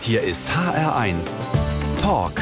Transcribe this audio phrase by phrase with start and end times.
[0.00, 1.46] Hier ist HR1
[2.00, 2.32] Talk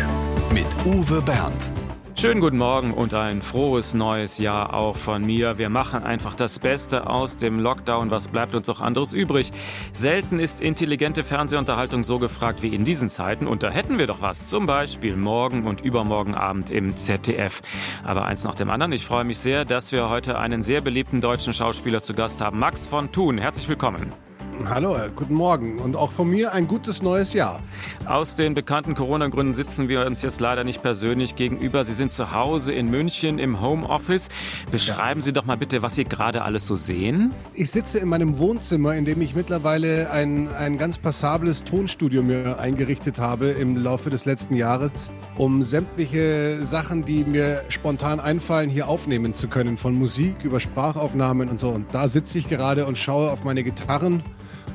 [0.53, 1.71] mit Uwe Bernd.
[2.15, 5.59] Schönen guten Morgen und ein frohes neues Jahr auch von mir.
[5.59, 8.11] Wir machen einfach das Beste aus dem Lockdown.
[8.11, 9.53] Was bleibt uns auch anderes übrig?
[9.93, 13.47] Selten ist intelligente Fernsehunterhaltung so gefragt wie in diesen Zeiten.
[13.47, 14.47] Und da hätten wir doch was.
[14.47, 17.63] Zum Beispiel morgen und übermorgen Abend im ZDF.
[18.05, 18.93] Aber eins nach dem anderen.
[18.93, 22.61] Ich freue mich sehr, dass wir heute einen sehr beliebten deutschen Schauspieler zu Gast haben.
[22.61, 23.39] Max von Thun.
[23.39, 24.26] Herzlich willkommen.
[24.65, 27.61] Hallo, guten Morgen und auch von mir ein gutes neues Jahr.
[28.07, 31.85] Aus den bekannten Corona-Gründen sitzen wir uns jetzt leider nicht persönlich gegenüber.
[31.85, 34.29] Sie sind zu Hause in München im Homeoffice.
[34.73, 35.25] Beschreiben ja.
[35.25, 37.33] Sie doch mal bitte, was Sie gerade alles so sehen.
[37.55, 42.59] Ich sitze in meinem Wohnzimmer, in dem ich mittlerweile ein, ein ganz passables Tonstudio mir
[42.59, 48.89] eingerichtet habe im Laufe des letzten Jahres, um sämtliche Sachen, die mir spontan einfallen, hier
[48.89, 51.69] aufnehmen zu können, von Musik über Sprachaufnahmen und so.
[51.69, 54.25] Und da sitze ich gerade und schaue auf meine Gitarren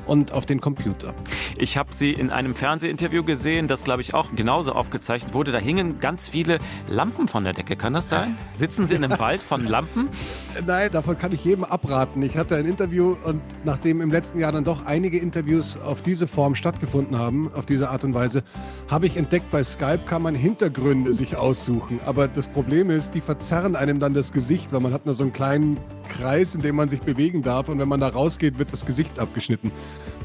[0.06, 1.14] und auf den Computer.
[1.56, 5.52] Ich habe Sie in einem Fernsehinterview gesehen, das glaube ich auch genauso aufgezeichnet wurde.
[5.52, 7.76] Da hingen ganz viele Lampen von der Decke.
[7.76, 8.36] Kann das sein?
[8.54, 10.08] Sitzen Sie in einem Wald von Lampen?
[10.66, 12.22] Nein, davon kann ich jedem abraten.
[12.22, 16.26] Ich hatte ein Interview und nachdem im letzten Jahr dann doch einige Interviews auf diese
[16.26, 18.42] Form stattgefunden haben, auf diese Art und Weise,
[18.88, 22.00] habe ich entdeckt, bei Skype kann man Hintergründe sich aussuchen.
[22.04, 25.22] Aber das Problem ist, die verzerren einem dann das Gesicht, weil man hat nur so
[25.22, 25.76] einen kleinen
[26.08, 27.68] Kreis, in dem man sich bewegen darf.
[27.68, 29.70] Und wenn man da rausgeht, wird das Gesicht abgeschnitten.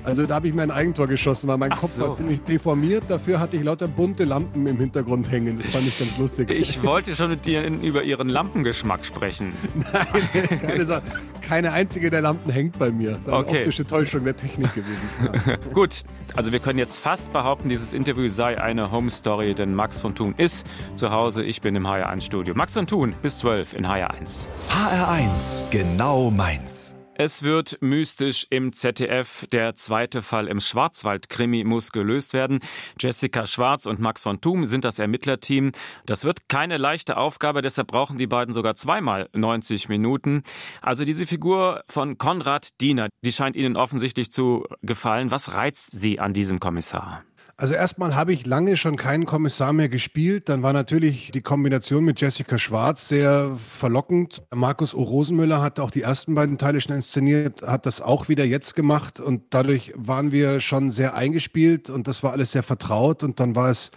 [0.08, 2.08] Also da habe ich mir ein Eigentor geschossen, weil mein Ach Kopf so.
[2.08, 3.04] war ziemlich deformiert.
[3.10, 5.58] Dafür hatte ich lauter bunte Lampen im Hintergrund hängen.
[5.58, 6.50] Das fand ich ganz lustig.
[6.50, 9.52] Ich wollte schon mit dir über Ihren Lampengeschmack sprechen.
[9.76, 11.02] Nein, keine.
[11.48, 13.12] Keine einzige der Lampen hängt bei mir.
[13.12, 13.60] Das ist eine okay.
[13.60, 15.10] optische Täuschung der Technik gewesen.
[15.46, 15.56] Ja.
[15.74, 16.04] Gut,
[16.36, 20.14] also wir können jetzt fast behaupten, dieses Interview sei eine Home Story, denn Max von
[20.14, 21.44] Thun ist zu Hause.
[21.44, 22.54] Ich bin im HR1-Studio.
[22.54, 24.48] Max von Thun bis 12 in HR1.
[24.70, 26.97] HR1, genau meins.
[27.20, 29.48] Es wird mystisch im ZDF.
[29.52, 32.60] Der zweite Fall im Schwarzwald-Krimi muss gelöst werden.
[33.00, 35.72] Jessica Schwarz und Max von Thum sind das Ermittlerteam.
[36.06, 40.44] Das wird keine leichte Aufgabe, deshalb brauchen die beiden sogar zweimal 90 Minuten.
[40.84, 45.32] Also diese Figur von Konrad Diener, die scheint Ihnen offensichtlich zu gefallen.
[45.32, 47.24] Was reizt Sie an diesem Kommissar?
[47.60, 50.48] Also erstmal habe ich lange schon keinen Kommissar mehr gespielt.
[50.48, 54.44] Dann war natürlich die Kombination mit Jessica Schwarz sehr verlockend.
[54.54, 55.02] Markus O.
[55.02, 59.20] Rosenmüller hat auch die ersten beiden Teile schon inszeniert, hat das auch wieder jetzt gemacht
[59.20, 63.56] und dadurch waren wir schon sehr eingespielt und das war alles sehr vertraut und dann
[63.56, 63.90] war es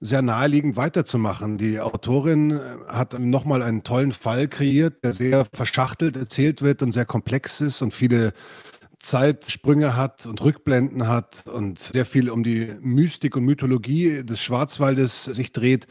[0.00, 1.58] sehr naheliegend weiterzumachen.
[1.58, 7.04] Die Autorin hat nochmal einen tollen Fall kreiert, der sehr verschachtelt erzählt wird und sehr
[7.04, 8.32] komplex ist und viele
[9.04, 15.24] Zeitsprünge hat und Rückblenden hat und sehr viel um die Mystik und Mythologie des Schwarzwaldes
[15.24, 15.86] sich dreht.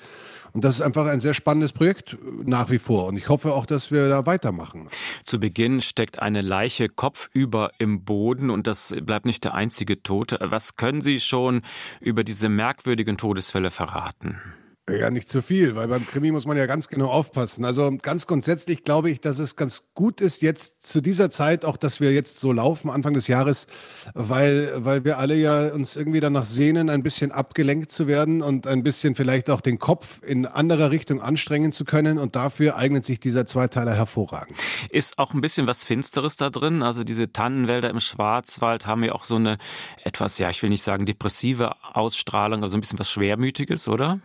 [0.51, 3.07] Und das ist einfach ein sehr spannendes Projekt nach wie vor.
[3.07, 4.89] Und ich hoffe auch, dass wir da weitermachen.
[5.23, 10.39] Zu Beginn steckt eine Leiche kopfüber im Boden und das bleibt nicht der einzige Tote.
[10.41, 11.61] Was können Sie schon
[12.01, 14.39] über diese merkwürdigen Todesfälle verraten?
[14.89, 17.63] Ja, nicht zu viel, weil beim Krimi muss man ja ganz genau aufpassen.
[17.63, 21.77] Also ganz grundsätzlich glaube ich, dass es ganz gut ist jetzt zu dieser Zeit auch,
[21.77, 23.65] dass wir jetzt so laufen, Anfang des Jahres,
[24.13, 28.67] weil, weil wir alle ja uns irgendwie danach sehnen, ein bisschen abgelenkt zu werden und
[28.67, 32.17] ein bisschen vielleicht auch den Kopf in anderer Richtung anstrengen zu können.
[32.17, 34.57] Und dafür eignet sich dieser Zweiteiler hervorragend.
[34.89, 36.83] Ist auch ein bisschen was Finsteres da drin.
[36.83, 39.59] Also diese Tannenwälder im Schwarzwald haben ja auch so eine
[40.03, 44.19] etwas, ja, ich will nicht sagen depressive Ausstrahlung, also ein bisschen was Schwermütiges, oder?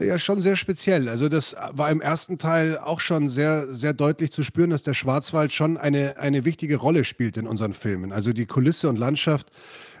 [0.00, 1.08] Ja, schon sehr speziell.
[1.08, 4.94] Also das war im ersten Teil auch schon sehr, sehr deutlich zu spüren, dass der
[4.94, 8.12] Schwarzwald schon eine, eine wichtige Rolle spielt in unseren Filmen.
[8.12, 9.50] Also die Kulisse und Landschaft.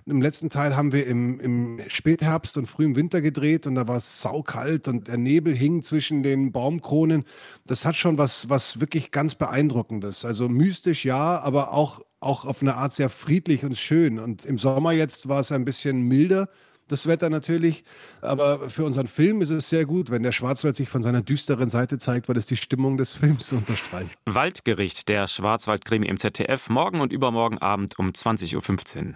[0.06, 3.96] Im letzten Teil haben wir im, im Spätherbst und frühem Winter gedreht und da war
[3.98, 7.24] es saukalt und der Nebel hing zwischen den Baumkronen.
[7.66, 10.24] Das hat schon was, was wirklich ganz Beeindruckendes.
[10.24, 14.18] Also mystisch ja, aber auch, auch auf eine Art sehr friedlich und schön.
[14.18, 16.48] Und im Sommer jetzt war es ein bisschen milder
[16.88, 17.84] das Wetter natürlich.
[18.20, 21.68] Aber für unseren Film ist es sehr gut, wenn der Schwarzwald sich von seiner düsteren
[21.68, 24.18] Seite zeigt, weil es die Stimmung des Films unterstreicht.
[24.26, 29.14] Waldgericht, der Schwarzwaldkrimi im ZDF, morgen und übermorgen Abend um 20.15 Uhr.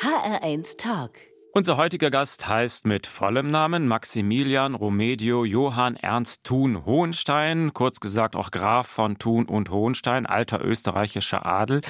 [0.00, 1.10] HR1 Tag.
[1.52, 8.36] Unser heutiger Gast heißt mit vollem Namen Maximilian Romedio Johann Ernst Thun Hohenstein, kurz gesagt
[8.36, 11.80] auch Graf von Thun und Hohenstein, alter österreichischer Adel.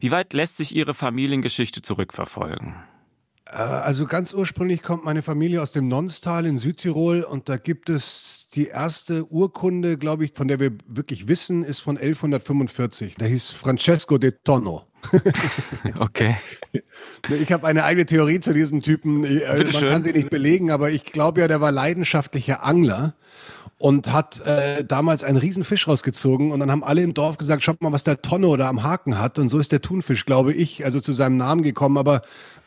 [0.00, 2.74] Wie weit lässt sich Ihre Familiengeschichte zurückverfolgen?
[3.46, 7.88] Äh, also ganz ursprünglich kommt meine Familie aus dem Nonstal in Südtirol und da gibt
[7.88, 13.16] es die erste Urkunde, glaube ich, von der wir wirklich wissen, ist von 1145.
[13.16, 14.84] Der hieß Francesco de Tonno.
[15.98, 16.36] okay.
[17.28, 19.24] Ich habe eine eigene Theorie zu diesem Typen.
[19.46, 23.14] Also man kann sie nicht belegen, aber ich glaube ja, der war leidenschaftlicher Angler
[23.78, 27.62] und hat äh, damals einen riesen Fisch rausgezogen und dann haben alle im Dorf gesagt,
[27.62, 30.52] schaut mal, was der Tonno da am Haken hat und so ist der Thunfisch, glaube
[30.52, 32.22] ich, also zu seinem Namen gekommen, aber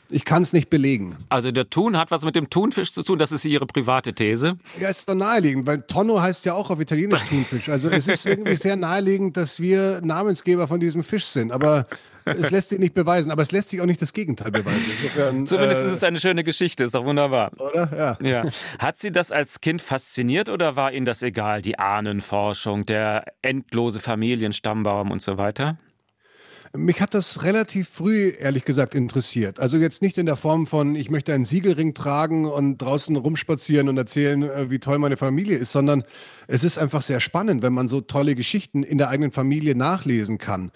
[0.10, 1.18] Ich kann es nicht belegen.
[1.30, 4.58] Also der Thun hat was mit dem Thunfisch zu tun, das ist Ihre private These.
[4.80, 7.70] Ja, ist doch naheliegend, weil Tonno heißt ja auch auf Italienisch Thunfisch.
[7.70, 11.52] Also es ist irgendwie sehr naheliegend, dass wir Namensgeber von diesem Fisch sind.
[11.52, 11.88] Aber
[12.36, 14.86] es lässt sich nicht beweisen, aber es lässt sich auch nicht das Gegenteil beweisen.
[14.98, 17.52] Insofern, Zumindest äh, ist es eine schöne Geschichte, ist doch wunderbar.
[17.60, 18.18] Oder?
[18.22, 18.28] Ja.
[18.28, 18.52] ja.
[18.80, 24.00] Hat Sie das als Kind fasziniert oder war Ihnen das egal, die Ahnenforschung, der endlose
[24.00, 25.78] Familienstammbaum und so weiter?
[26.76, 29.60] Mich hat das relativ früh, ehrlich gesagt, interessiert.
[29.60, 33.88] Also jetzt nicht in der Form von, ich möchte einen Siegelring tragen und draußen rumspazieren
[33.90, 36.04] und erzählen, äh, wie toll meine Familie ist, sondern
[36.48, 40.38] es ist einfach sehr spannend, wenn man so tolle Geschichten in der eigenen Familie nachlesen
[40.38, 40.72] kann.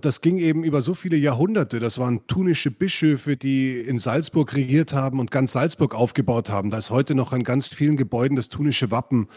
[0.00, 1.80] Das ging eben über so viele Jahrhunderte.
[1.80, 6.70] Das waren tunische Bischöfe, die in Salzburg regiert haben und ganz Salzburg aufgebaut haben.
[6.70, 9.28] Da ist heute noch an ganz vielen Gebäuden das tunische Wappen.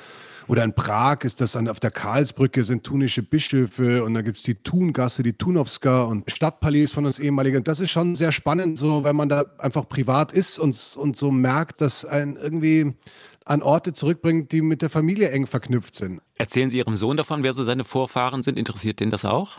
[0.47, 4.37] Oder in Prag ist das an, auf der Karlsbrücke sind tunische Bischöfe und da gibt
[4.37, 7.63] es die Thungasse, die Tunowska und Stadtpalais von uns ehemaligen.
[7.63, 11.31] Das ist schon sehr spannend, so wenn man da einfach privat ist und, und so
[11.31, 12.93] merkt, dass ein irgendwie
[13.43, 16.21] an Orte zurückbringt, die mit der Familie eng verknüpft sind.
[16.35, 18.57] Erzählen Sie Ihrem Sohn davon, wer so seine Vorfahren sind?
[18.57, 19.57] Interessiert den das auch?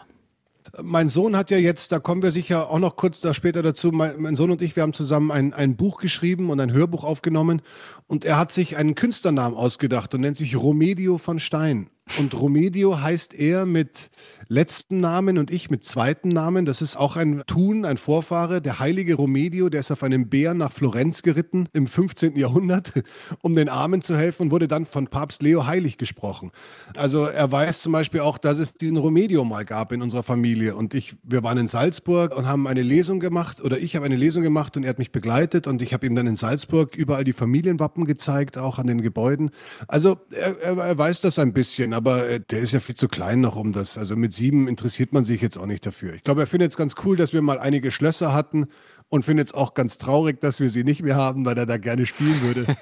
[0.82, 3.91] Mein Sohn hat ja jetzt, da kommen wir sicher auch noch kurz da später dazu,
[3.91, 7.05] mein, mein, Sohn und ich, wir haben zusammen ein, ein Buch geschrieben und ein Hörbuch
[7.05, 7.62] aufgenommen
[8.06, 11.91] und er hat sich einen Künstlernamen ausgedacht und nennt sich Romedio von Stein.
[12.17, 14.11] Und Romedio heißt er mit
[14.49, 16.65] letzten Namen und ich mit zweiten Namen.
[16.65, 18.63] Das ist auch ein Thun, ein Vorfahre.
[18.63, 22.37] Der heilige Romedio, der ist auf einem Bär nach Florenz geritten im 15.
[22.37, 22.93] Jahrhundert,
[23.43, 26.51] um den Armen zu helfen und wurde dann von Papst Leo heilig gesprochen.
[26.97, 30.75] Also er weiß zum Beispiel auch, dass es diesen Romedio mal gab in unserer Familie.
[30.75, 34.17] Und ich, wir waren in Salzburg und haben eine Lesung gemacht oder ich habe eine
[34.17, 37.25] Lesung gemacht und er hat mich begleitet und ich habe ihm dann in Salzburg überall
[37.25, 39.51] die Familienwappen gezeigt, auch an den Gebäuden.
[39.89, 43.09] Also er, er, er weiß das ein bisschen, aber äh, der ist ja viel zu
[43.09, 43.99] klein noch um das.
[43.99, 46.15] Also mit sieben interessiert man sich jetzt auch nicht dafür.
[46.15, 48.69] Ich glaube, er findet es ganz cool, dass wir mal einige Schlösser hatten
[49.09, 51.77] und findet es auch ganz traurig, dass wir sie nicht mehr haben, weil er da
[51.77, 52.77] gerne spielen würde.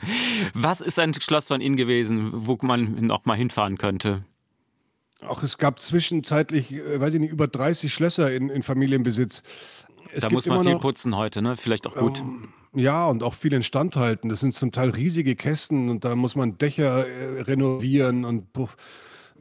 [0.54, 4.24] Was ist ein Schloss von Ihnen gewesen, wo man noch mal hinfahren könnte?
[5.20, 9.42] Auch es gab zwischenzeitlich, äh, weiß ich nicht, über 30 Schlösser in, in Familienbesitz.
[10.12, 11.56] Es da muss man viel noch, putzen heute, ne?
[11.56, 12.20] Vielleicht auch gut.
[12.20, 14.28] Ähm, ja, und auch viel instand halten.
[14.28, 18.76] Das sind zum Teil riesige Kästen und da muss man Dächer äh, renovieren und puff.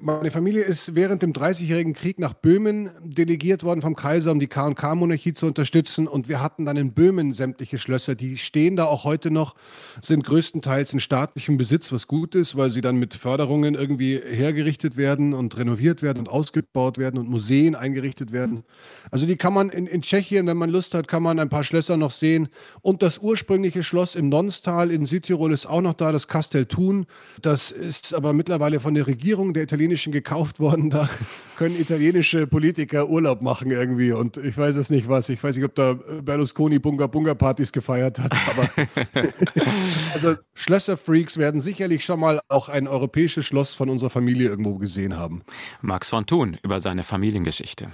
[0.04, 4.48] Meine Familie ist während dem Dreißigjährigen Krieg nach Böhmen delegiert worden vom Kaiser, um die
[4.48, 6.08] K&K-Monarchie zu unterstützen.
[6.08, 8.16] Und wir hatten dann in Böhmen sämtliche Schlösser.
[8.16, 9.54] Die stehen da auch heute noch,
[10.02, 14.98] sind größtenteils in staatlichem Besitz, was gut ist, weil sie dann mit Förderungen irgendwie hergerichtet
[14.98, 18.64] werden und renoviert werden und ausgebaut werden und Museen eingerichtet werden.
[19.12, 21.64] Also die kann man in, in Tschechien, wenn man Lust hat, kann man ein paar
[21.64, 22.48] Schlösser noch sehen.
[22.82, 27.06] Und das ursprüngliche Schloss im Nonstal in Südtirol ist auch noch da, das Castel Thun.
[27.44, 30.90] Das ist aber mittlerweile von der Regierung der Italiener italienischen gekauft worden.
[30.90, 31.10] Da
[31.58, 34.12] können italienische Politiker Urlaub machen irgendwie.
[34.12, 35.30] Und ich weiß es nicht was.
[35.30, 38.32] Ich weiß nicht, ob da Berlusconi Bunga Bunga Partys gefeiert hat.
[38.50, 38.70] Aber
[40.14, 45.18] also Schlösserfreaks werden sicherlich schon mal auch ein europäisches Schloss von unserer Familie irgendwo gesehen
[45.18, 45.44] haben.
[45.82, 47.90] Max von Thun über seine Familiengeschichte.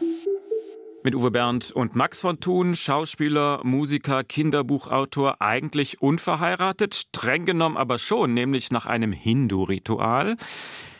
[1.04, 7.98] Mit Uwe Bernd und Max von Thun, Schauspieler, Musiker, Kinderbuchautor, eigentlich unverheiratet, streng genommen aber
[7.98, 10.36] schon, nämlich nach einem Hindu-Ritual.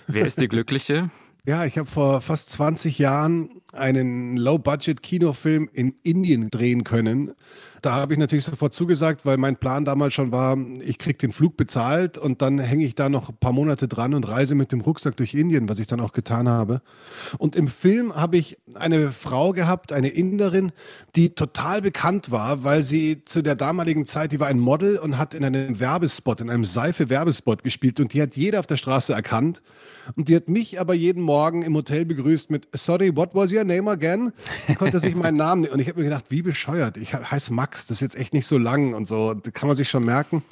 [0.08, 1.10] Wer ist die Glückliche?
[1.46, 7.34] Ja, ich habe vor fast 20 Jahren einen Low-Budget-Kinofilm in Indien drehen können.
[7.82, 11.32] Da habe ich natürlich sofort zugesagt, weil mein Plan damals schon war, ich kriege den
[11.32, 14.72] Flug bezahlt und dann hänge ich da noch ein paar Monate dran und reise mit
[14.72, 16.82] dem Rucksack durch Indien, was ich dann auch getan habe.
[17.38, 20.72] Und im Film habe ich eine Frau gehabt, eine Inderin,
[21.16, 25.18] die total bekannt war, weil sie zu der damaligen Zeit, die war ein Model und
[25.18, 29.14] hat in einem Werbespot, in einem Seife-Werbespot gespielt und die hat jeder auf der Straße
[29.14, 29.62] erkannt.
[30.16, 33.57] Und die hat mich aber jeden Morgen im Hotel begrüßt mit Sorry, what was your
[33.64, 34.32] name again?
[34.78, 36.98] Konnte sich meinen Namen und ich habe mir gedacht, wie bescheuert.
[36.98, 39.76] Ich heiße Max, das ist jetzt echt nicht so lang und so, das kann man
[39.76, 40.44] sich schon merken.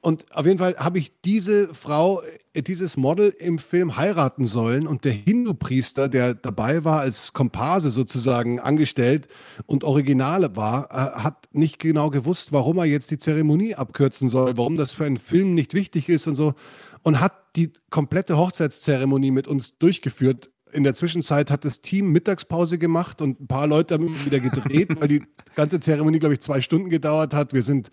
[0.00, 2.22] Und auf jeden Fall habe ich diese Frau
[2.54, 7.90] äh, dieses Model im Film heiraten sollen und der Hindu-Priester, der dabei war, als Komparse
[7.90, 9.28] sozusagen angestellt
[9.66, 14.56] und Originale war, äh, hat nicht genau gewusst, warum er jetzt die Zeremonie abkürzen soll,
[14.56, 16.54] warum das für einen Film nicht wichtig ist und so
[17.02, 20.50] und hat die komplette Hochzeitszeremonie mit uns durchgeführt.
[20.72, 24.88] In der Zwischenzeit hat das Team Mittagspause gemacht und ein paar Leute haben wieder gedreht,
[25.00, 25.22] weil die
[25.54, 27.52] ganze Zeremonie, glaube ich, zwei Stunden gedauert hat.
[27.52, 27.90] Wir sind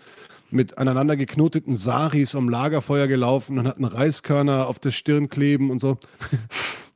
[0.52, 5.80] mit aneinander geknoteten Saris um Lagerfeuer gelaufen und hatten Reiskörner auf der Stirn kleben und
[5.80, 5.98] so.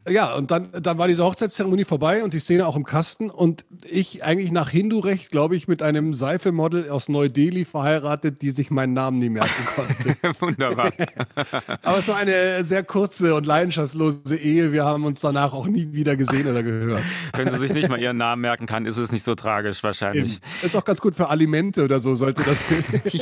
[0.10, 3.66] Ja, und dann, dann war diese Hochzeitszeremonie vorbei und die Szene auch im Kasten und
[3.86, 8.94] ich eigentlich nach Hindu-Recht, glaube ich, mit einem Seife-Model aus Neu-Delhi verheiratet, die sich meinen
[8.94, 10.18] Namen nie merken konnte.
[10.40, 10.92] Wunderbar.
[11.82, 14.72] Aber es war eine sehr kurze und leidenschaftslose Ehe.
[14.72, 17.04] Wir haben uns danach auch nie wieder gesehen oder gehört.
[17.36, 20.40] Wenn sie sich nicht mal ihren Namen merken kann, ist es nicht so tragisch wahrscheinlich.
[20.62, 22.64] Ist auch ganz gut für Alimente oder so, sollte das.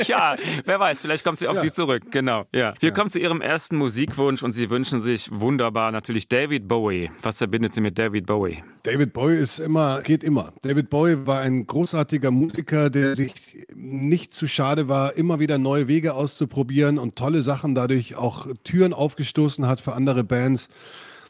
[0.06, 1.62] ja, wer weiß, vielleicht kommt sie auf ja.
[1.62, 2.04] Sie zurück.
[2.10, 2.46] Genau.
[2.54, 2.74] Ja.
[2.80, 2.94] Wir ja.
[2.94, 6.77] kommen zu Ihrem ersten Musikwunsch und Sie wünschen sich wunderbar natürlich David Bowie.
[7.22, 8.62] Was verbindet Sie mit David Bowie?
[8.82, 10.52] David Bowie ist immer, geht immer.
[10.62, 13.34] David Bowie war ein großartiger Musiker, der sich
[13.74, 18.92] nicht zu schade war, immer wieder neue Wege auszuprobieren und tolle Sachen dadurch auch Türen
[18.92, 20.68] aufgestoßen hat für andere Bands.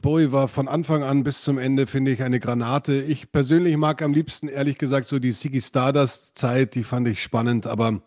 [0.03, 3.03] Bowie war von Anfang an bis zum Ende, finde ich, eine Granate.
[3.03, 7.67] Ich persönlich mag am liebsten, ehrlich gesagt, so die Siggy Stardust-Zeit, die fand ich spannend,
[7.67, 8.01] aber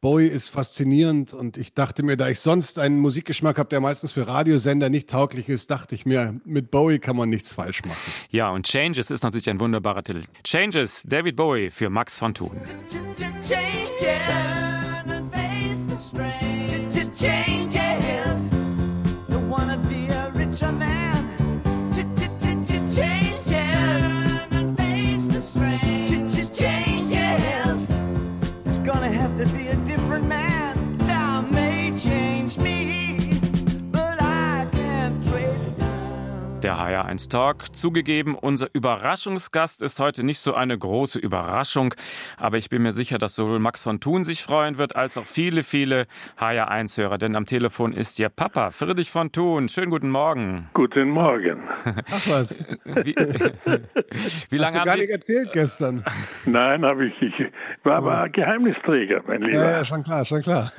[0.00, 4.12] Bowie ist faszinierend und ich dachte mir, da ich sonst einen Musikgeschmack habe, der meistens
[4.12, 8.12] für Radiosender nicht tauglich ist, dachte ich mir, mit Bowie kann man nichts falsch machen.
[8.30, 10.22] Ja, und Changes ist natürlich ein wunderbarer Titel.
[10.44, 12.60] Changes, David Bowie für Max von Thun.
[13.44, 14.87] Changes.
[36.68, 37.74] Der HR1 Talk.
[37.74, 41.94] Zugegeben, unser Überraschungsgast ist heute nicht so eine große Überraschung,
[42.36, 45.24] aber ich bin mir sicher, dass sowohl Max von Thun sich freuen wird, als auch
[45.24, 46.06] viele, viele
[46.38, 47.16] HR1-Hörer.
[47.16, 49.70] Denn am Telefon ist Ihr Papa, Friedrich von Thun.
[49.70, 50.68] Schönen guten Morgen.
[50.74, 51.62] Guten Morgen.
[52.10, 52.62] Ach was.
[52.84, 53.14] Wie,
[54.50, 55.00] wie lange Hast du gar Sie...
[55.00, 56.04] nicht erzählt gestern?
[56.44, 57.22] Nein, habe ich.
[57.22, 57.46] Ich
[57.82, 58.28] war aber.
[58.28, 59.54] Geheimnisträger, mein Lieber.
[59.54, 60.72] Ja, ja, schon klar, schon klar.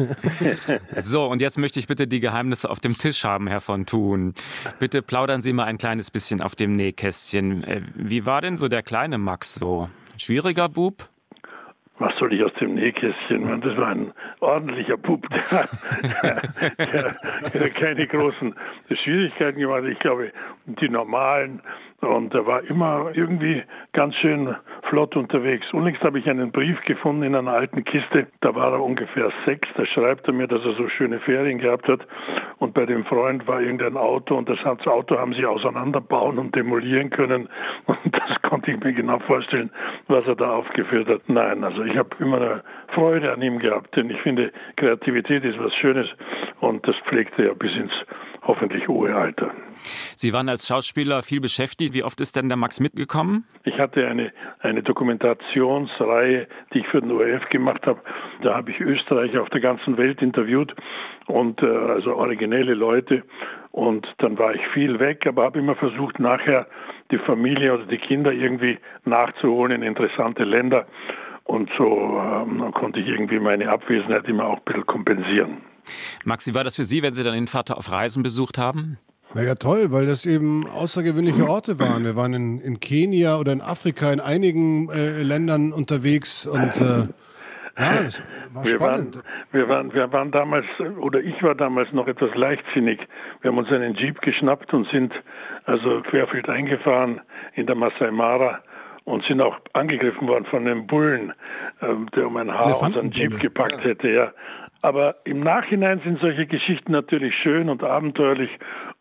[0.96, 4.36] so, und jetzt möchte ich bitte die Geheimnisse auf dem Tisch haben, Herr von Thun.
[4.80, 7.64] Bitte plaudern Sie mal ein kleines bisschen auf dem Nähkästchen.
[7.64, 9.90] Äh, wie war denn so der kleine Max so?
[10.18, 11.10] Schwieriger Bub?
[12.00, 13.62] was soll ich aus dem Nähkästchen?
[13.62, 16.42] Das war ein ordentlicher Bub, der,
[16.78, 17.16] der,
[17.54, 18.56] der keine großen
[18.92, 19.90] Schwierigkeiten gemacht hat.
[19.90, 20.32] Ich glaube,
[20.66, 21.62] die normalen
[22.02, 25.74] und er war immer irgendwie ganz schön flott unterwegs.
[25.74, 28.28] Unlängst habe ich einen Brief gefunden in einer alten Kiste.
[28.40, 29.68] Da war er ungefähr sechs.
[29.76, 32.08] Da schreibt er mir, dass er so schöne Ferien gehabt hat.
[32.58, 37.10] Und bei dem Freund war irgendein Auto und das Auto haben sie auseinanderbauen und demolieren
[37.10, 37.50] können.
[37.86, 39.70] Und das konnte ich mir genau vorstellen,
[40.08, 41.22] was er da aufgeführt hat.
[41.28, 42.64] Nein, also ich habe immer eine
[42.94, 46.08] Freude an ihm gehabt, denn ich finde, Kreativität ist was Schönes
[46.62, 47.94] und das pflegte er bis ins
[48.42, 49.52] hoffentlich hohe Alter.
[50.22, 51.94] Sie waren als Schauspieler viel beschäftigt.
[51.94, 53.46] Wie oft ist denn der Max mitgekommen?
[53.64, 58.02] Ich hatte eine, eine Dokumentationsreihe, die ich für den ORF gemacht habe.
[58.42, 60.76] Da habe ich Österreicher auf der ganzen Welt interviewt
[61.28, 63.24] und äh, also originelle Leute.
[63.72, 66.68] Und dann war ich viel weg, aber habe immer versucht, nachher
[67.12, 70.86] die Familie oder die Kinder irgendwie nachzuholen in interessante Länder.
[71.46, 75.60] Und so ähm, konnte ich irgendwie meine Abwesenheit immer auch ein bisschen kompensieren.
[76.26, 78.98] Max, wie war das für Sie, wenn Sie dann den Vater auf Reisen besucht haben?
[79.34, 82.04] Naja, toll, weil das eben außergewöhnliche Orte waren.
[82.04, 87.08] Wir waren in, in Kenia oder in Afrika, in einigen äh, Ländern unterwegs und äh,
[87.80, 88.22] ja, das
[88.54, 89.16] war wir spannend.
[89.16, 90.66] Waren, wir, waren, wir waren damals,
[91.00, 93.00] oder ich war damals noch etwas leichtsinnig.
[93.42, 95.14] Wir haben uns einen Jeep geschnappt und sind
[95.66, 97.22] also querfeld eingefahren
[97.54, 98.60] in der Masai Mara
[99.06, 101.34] und sind auch angegriffen worden von einem Bullen,
[101.82, 103.92] äh, der um ein Haar unseren Jeep gepackt ja.
[103.92, 104.10] hätte.
[104.10, 104.32] Ja.
[104.82, 108.50] Aber im Nachhinein sind solche Geschichten natürlich schön und abenteuerlich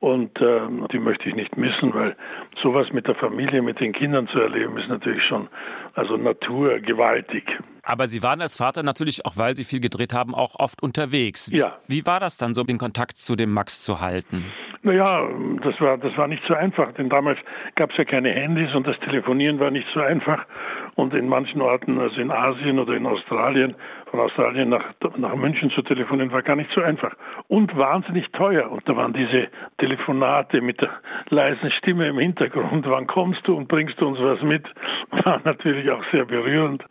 [0.01, 0.61] und äh,
[0.93, 2.17] die möchte ich nicht missen, weil
[2.61, 5.49] sowas mit der Familie, mit den Kindern zu erleben, ist natürlich schon
[5.95, 7.59] also naturgewaltig.
[7.83, 11.49] Aber Sie waren als Vater natürlich, auch weil Sie viel gedreht haben, auch oft unterwegs.
[11.53, 11.79] Ja.
[11.87, 14.45] Wie war das dann so, den Kontakt zu dem Max zu halten?
[14.83, 15.27] Naja,
[15.63, 17.39] das war, das war nicht so einfach, denn damals
[17.75, 20.45] gab es ja keine Handys und das Telefonieren war nicht so einfach.
[20.95, 23.75] Und in manchen Orten, also in Asien oder in Australien,
[24.11, 24.85] von Australien nach,
[25.17, 27.15] nach München zu telefonieren, war gar nicht so einfach.
[27.49, 28.71] Und wahnsinnig teuer.
[28.71, 29.49] Und da waren diese
[29.79, 30.91] Telefonate mit der
[31.29, 34.65] leisen Stimme im Hintergrund, wann kommst du und bringst du uns was mit,
[35.25, 36.85] war natürlich auch sehr berührend.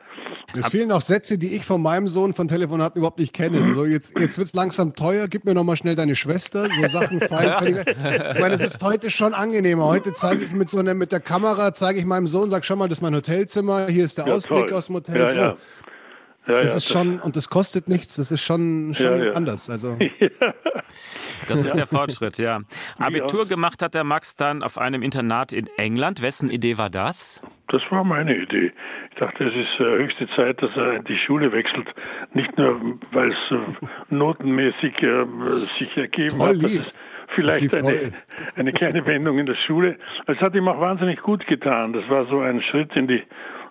[0.55, 3.59] Es fehlen auch Sätze, die ich von meinem Sohn von Telefonaten überhaupt nicht kenne.
[3.59, 3.75] Mhm.
[3.75, 6.67] So, jetzt jetzt wird es langsam teuer, gib mir noch mal schnell deine Schwester.
[6.69, 7.85] So Sachen fallen.
[7.87, 9.85] ich meine, es ist heute schon angenehmer.
[9.85, 12.79] Heute zeige ich mit so einer, mit der Kamera, zeige ich meinem Sohn, sag schon
[12.79, 14.77] mal, das ist mein Hotelzimmer, hier ist der ja, Ausblick toll.
[14.77, 15.17] aus dem Hotel.
[15.17, 15.57] Ja, ja.
[16.47, 19.69] Ja, das ja, ist schon, und das kostet nichts, das ist schon, schon ja, anders.
[19.69, 19.97] Also.
[21.47, 22.61] Das ist der Fortschritt, ja.
[22.97, 26.21] Abitur gemacht hat der Max dann auf einem Internat in England.
[26.21, 27.41] Wessen Idee war das?
[27.67, 28.71] Das war meine Idee.
[29.11, 31.87] Ich dachte, es ist äh, höchste Zeit, dass er in die Schule wechselt.
[32.33, 32.79] Nicht nur,
[33.11, 33.57] weil es äh,
[34.09, 35.25] notenmäßig äh,
[35.77, 36.93] sich ergeben Toll hat, dass es
[37.27, 38.13] vielleicht eine,
[38.55, 39.97] eine kleine Wendung in der Schule.
[40.27, 41.93] Es hat ihm auch wahnsinnig gut getan.
[41.93, 43.23] Das war so ein Schritt in die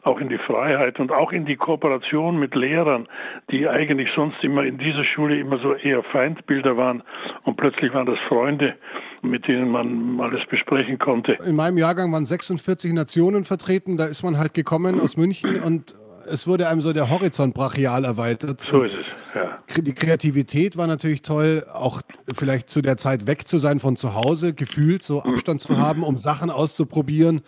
[0.06, 3.08] auch in die Freiheit und auch in die Kooperation mit Lehrern,
[3.50, 7.02] die eigentlich sonst immer in dieser Schule immer so eher Feindbilder waren
[7.44, 8.76] und plötzlich waren das Freunde,
[9.22, 11.36] mit denen man alles besprechen konnte.
[11.44, 15.96] In meinem Jahrgang waren 46 Nationen vertreten, da ist man halt gekommen aus München und
[16.28, 18.60] es wurde einem so der Horizont brachial erweitert.
[18.60, 19.58] So ist es, ja.
[19.80, 24.14] Die Kreativität war natürlich toll, auch vielleicht zu der Zeit weg zu sein von zu
[24.14, 27.42] Hause, gefühlt so Abstand zu haben, um Sachen auszuprobieren.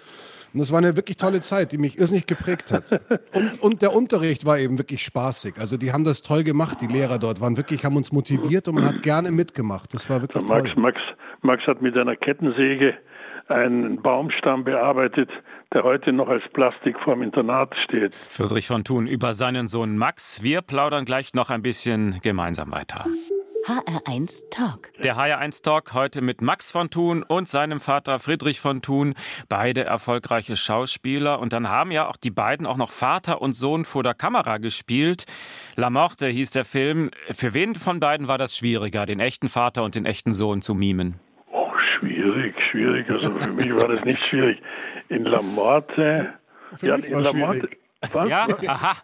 [0.58, 3.00] Und das war eine wirklich tolle Zeit, die mich irrsinnig geprägt hat.
[3.32, 5.54] Und, und, der Unterricht war eben wirklich spaßig.
[5.56, 8.74] Also die haben das toll gemacht, die Lehrer dort waren wirklich, haben uns motiviert und
[8.74, 9.94] man hat gerne mitgemacht.
[9.94, 10.82] Das war wirklich Max, toll.
[10.82, 11.00] Max,
[11.42, 12.94] Max hat mit einer Kettensäge
[13.46, 15.30] einen Baumstamm bearbeitet,
[15.72, 18.12] der heute noch als Plastik vorm Internat steht.
[18.28, 20.42] Friedrich von Thun über seinen Sohn Max.
[20.42, 23.04] Wir plaudern gleich noch ein bisschen gemeinsam weiter.
[23.68, 24.90] HR1 Talk.
[25.02, 29.12] Der HR1 Talk heute mit Max von Thun und seinem Vater Friedrich von Thun,
[29.50, 31.38] beide erfolgreiche Schauspieler.
[31.38, 34.56] Und dann haben ja auch die beiden auch noch Vater und Sohn vor der Kamera
[34.56, 35.26] gespielt.
[35.76, 37.10] La Morte hieß der Film.
[37.30, 40.74] Für wen von beiden war das schwieriger, den echten Vater und den echten Sohn zu
[40.74, 41.20] mimen?
[41.52, 43.10] Oh, schwierig, schwierig.
[43.10, 44.62] Also für mich war das nicht schwierig.
[45.10, 46.32] In La Morte,
[46.80, 47.68] ja, in La Morte.
[48.12, 48.28] Was?
[48.28, 48.96] Ja, aha.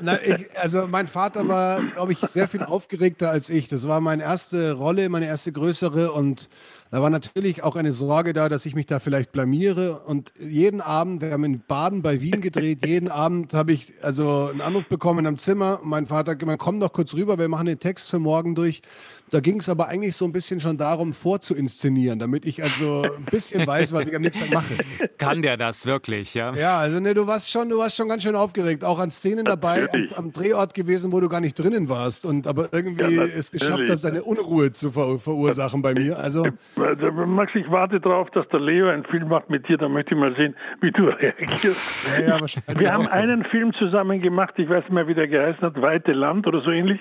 [0.00, 3.68] Na, ich, also mein Vater war, glaube ich, sehr viel aufgeregter als ich.
[3.68, 6.48] Das war meine erste Rolle, meine erste größere und
[6.90, 10.00] da war natürlich auch eine Sorge da, dass ich mich da vielleicht blamiere.
[10.06, 14.48] Und jeden Abend, wir haben in Baden bei Wien gedreht, jeden Abend habe ich also
[14.50, 15.80] einen Anruf bekommen am Zimmer.
[15.82, 18.82] Mein Vater hat gesagt, komm doch kurz rüber, wir machen den Text für morgen durch.
[19.30, 23.24] Da ging es aber eigentlich so ein bisschen schon darum, vorzuinszenieren, damit ich also ein
[23.24, 25.08] bisschen weiß, was ich am nächsten Tag mache.
[25.18, 26.54] Kann der das wirklich, ja?
[26.54, 29.44] Ja, also ne, du warst schon, du warst schon ganz schön aufgeregt, auch an Szenen
[29.44, 33.24] dabei, am, am, Drehort gewesen, wo du gar nicht drinnen warst und aber irgendwie ja,
[33.24, 36.18] es geschafft hast, eine Unruhe zu ver verursachen bei mir.
[36.18, 40.14] Also Max, ich warte darauf, dass der Leo einen Film macht mit dir, da möchte
[40.14, 41.80] ich mal sehen, wie du reagierst.
[42.26, 43.12] Ja, ja, Wir haben so.
[43.12, 46.60] einen Film zusammen gemacht, ich weiß nicht mehr, wie der geheißen hat, Weite Land oder
[46.60, 47.00] so ähnlich.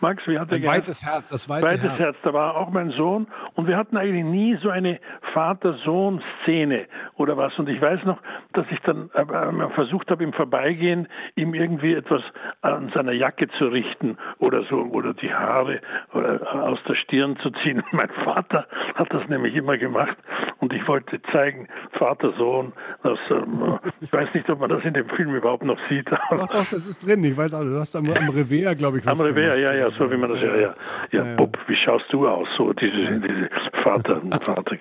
[0.00, 1.98] Max, wie hat Ein weites Herz, das weite weites Herz.
[1.98, 2.16] Herz.
[2.22, 4.98] Da war auch mein Sohn und wir hatten eigentlich nie so eine
[5.32, 7.58] Vater-Sohn-Szene oder was.
[7.58, 8.18] Und ich weiß noch,
[8.52, 12.22] dass ich dann äh, versucht habe im Vorbeigehen ihm irgendwie etwas
[12.62, 15.80] an seiner Jacke zu richten oder so oder die Haare
[16.12, 17.82] oder äh, aus der Stirn zu ziehen.
[17.92, 20.16] Mein Vater hat das nämlich immer gemacht
[20.60, 25.08] und ich wollte zeigen, Vater-Sohn, das, ähm, ich weiß nicht, ob man das in dem
[25.08, 26.10] Film überhaupt noch sieht.
[26.30, 27.24] Doch, doch, das ist drin.
[27.24, 30.10] Ich weiß auch, du hast am, am Revers, glaube ich, Am Revers, ja, ja, so
[30.10, 30.74] wie man das ja, ja.
[31.10, 31.36] Ja, ja.
[31.36, 32.48] Bub, wie schaust du aus?
[32.56, 33.48] So diese, diese
[33.82, 34.76] Vater, Vater.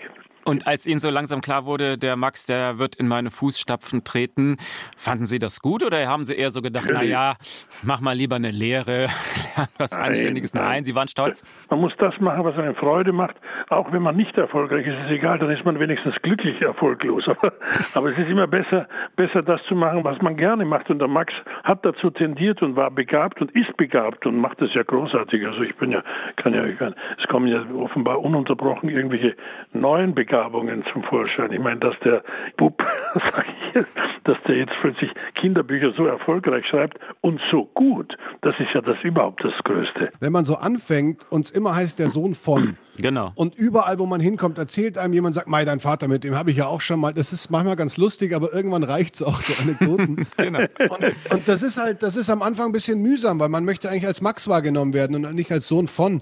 [0.50, 4.58] Und als Ihnen so langsam klar wurde, der Max, der wird in meine Fußstapfen treten,
[4.98, 7.36] fanden Sie das gut oder haben Sie eher so gedacht, na ja,
[7.84, 9.10] mach mal lieber eine Lehre,
[9.56, 10.56] lern was Anständiges?
[10.56, 10.64] Nein.
[10.64, 11.44] nein, Sie waren stolz?
[11.70, 13.36] Man muss das machen, was einem Freude macht.
[13.70, 17.28] Auch wenn man nicht erfolgreich ist, ist es egal, dann ist man wenigstens glücklich erfolglos.
[17.40, 17.54] Aber,
[17.94, 20.90] aber es ist immer besser, besser das zu machen, was man gerne macht.
[20.90, 21.32] Und der Max
[21.64, 25.46] hat dazu tendiert und war begabt und ist begabt und macht es ja großartig.
[25.46, 26.02] Also ich bin ja,
[26.38, 29.36] kann ja, kann, es kommen ja offenbar ununterbrochen irgendwelche
[29.74, 31.52] neuen Begabungen Begabungen zum Vorschein.
[31.52, 32.24] Ich meine, dass der
[32.56, 32.82] Bub,
[34.24, 38.98] dass der jetzt plötzlich Kinderbücher so erfolgreich schreibt und so gut, das ist ja das
[39.04, 40.12] überhaupt das Größte.
[40.22, 42.78] Wenn man so anfängt und es immer heißt der Sohn von.
[43.02, 43.32] Genau.
[43.36, 46.52] Und überall, wo man hinkommt, erzählt einem jemand, sagt, Mei, dein Vater, mit dem habe
[46.52, 47.14] ich ja auch schon mal.
[47.14, 50.28] Das ist manchmal ganz lustig, aber irgendwann reicht es auch, so Anekdoten.
[50.38, 50.60] genau.
[50.60, 53.90] Und, und das ist halt, das ist am Anfang ein bisschen mühsam, weil man möchte
[53.90, 56.22] eigentlich als Max wahrgenommen werden und nicht als Sohn von.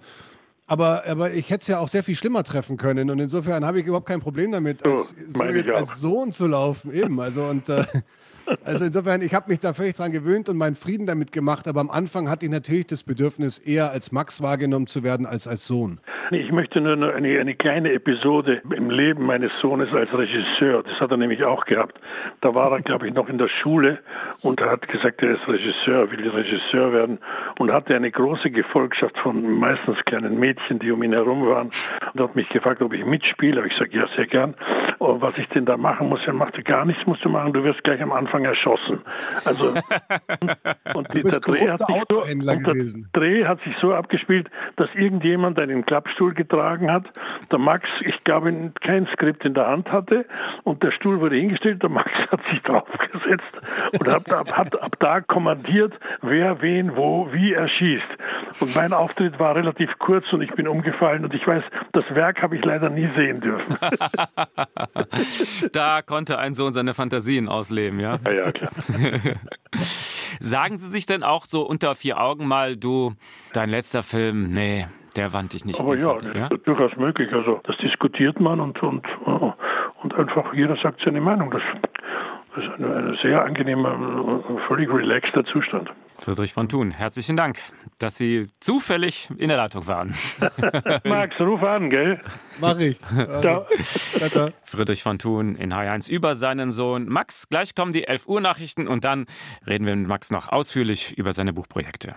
[0.70, 3.80] Aber, aber ich hätte es ja auch sehr viel schlimmer treffen können und insofern habe
[3.80, 6.94] ich überhaupt kein Problem damit, als, so, so jetzt als Sohn zu laufen.
[6.94, 7.86] Eben, also und äh,
[8.64, 11.82] also insofern, ich habe mich da völlig dran gewöhnt und meinen Frieden damit gemacht, aber
[11.82, 15.66] am Anfang hatte ich natürlich das Bedürfnis, eher als Max wahrgenommen zu werden als als
[15.68, 16.00] Sohn.
[16.32, 21.12] Ich möchte nur eine, eine kleine Episode im Leben meines Sohnes als Regisseur, das hat
[21.12, 22.00] er nämlich auch gehabt.
[22.42, 24.00] Da war er, glaube ich, noch in der Schule
[24.42, 27.20] und hat gesagt, er ist Regisseur, will Regisseur werden
[27.60, 31.72] und hatte eine große Gefolgschaft von meistens kleinen Mädchen, die um ihn herum waren
[32.14, 33.66] und hat mich gefragt, ob ich mitspiele.
[33.66, 34.54] Ich sage, ja, sehr gern.
[35.00, 37.64] Und was ich denn da machen muss, er machte gar nichts musst du machen, du
[37.64, 39.02] wirst gleich am Anfang erschossen.
[39.46, 39.74] Also,
[40.94, 45.60] und, die, der, Dreh hat sich so, der Dreh hat sich so abgespielt, dass irgendjemand
[45.60, 47.06] einen Klappstuhl getragen hat,
[47.52, 50.26] der Max, ich glaube, kein Skript in der Hand hatte
[50.64, 53.44] und der Stuhl wurde hingestellt, der Max hat sich draufgesetzt
[54.00, 58.06] und hat, hat ab da kommandiert, wer wen wo wie erschießt.
[58.60, 62.42] Und mein Auftritt war relativ kurz und ich bin umgefallen und ich weiß, das Werk
[62.42, 63.78] habe ich leider nie sehen dürfen.
[65.72, 68.18] da konnte ein Sohn seine Fantasien ausleben, ja?
[68.28, 68.72] Ja, ja, klar.
[70.40, 73.14] Sagen Sie sich denn auch so unter vier Augen mal, du,
[73.54, 74.86] dein letzter Film, nee,
[75.16, 75.80] Der wand dich nicht.
[75.80, 77.34] Aber ja, Fall, ja, durchaus möglich.
[77.34, 79.04] Also das diskutiert man und, und,
[80.04, 81.50] und einfach jeder sagt seine Meinung.
[81.52, 81.62] Das,
[82.56, 85.92] das ist ein, ein sehr angenehmer, völlig relaxter Zustand.
[86.20, 87.60] Friedrich von Thun, herzlichen Dank,
[87.98, 90.16] dass Sie zufällig in der Leitung waren.
[91.04, 92.20] Max, ruf an, gell?
[92.60, 93.00] Mach ich.
[93.42, 93.66] Ciao.
[94.64, 97.50] Friedrich von Thun in H1 über seinen Sohn Max.
[97.50, 99.26] Gleich kommen die 11 Uhr Nachrichten und dann
[99.66, 102.16] reden wir mit Max noch ausführlich über seine Buchprojekte.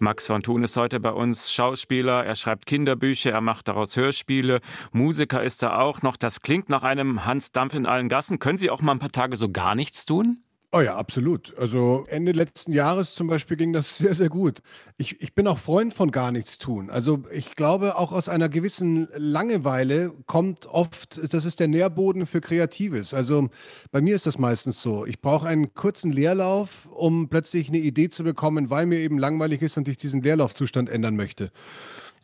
[0.00, 4.60] Max von Thun ist heute bei uns Schauspieler, er schreibt Kinderbücher, er macht daraus Hörspiele,
[4.92, 6.16] Musiker ist er auch noch.
[6.16, 8.38] Das klingt nach einem Hans Dampf in allen Gassen.
[8.38, 10.44] Können Sie auch mal ein paar Tage so gar nichts tun?
[10.76, 11.56] Oh ja, absolut.
[11.56, 14.60] Also Ende letzten Jahres zum Beispiel ging das sehr, sehr gut.
[14.96, 16.90] Ich, ich bin auch Freund von gar nichts tun.
[16.90, 22.40] Also ich glaube, auch aus einer gewissen Langeweile kommt oft, das ist der Nährboden für
[22.40, 23.14] Kreatives.
[23.14, 23.50] Also
[23.92, 25.06] bei mir ist das meistens so.
[25.06, 29.62] Ich brauche einen kurzen Leerlauf, um plötzlich eine Idee zu bekommen, weil mir eben langweilig
[29.62, 31.52] ist und ich diesen Leerlaufzustand ändern möchte.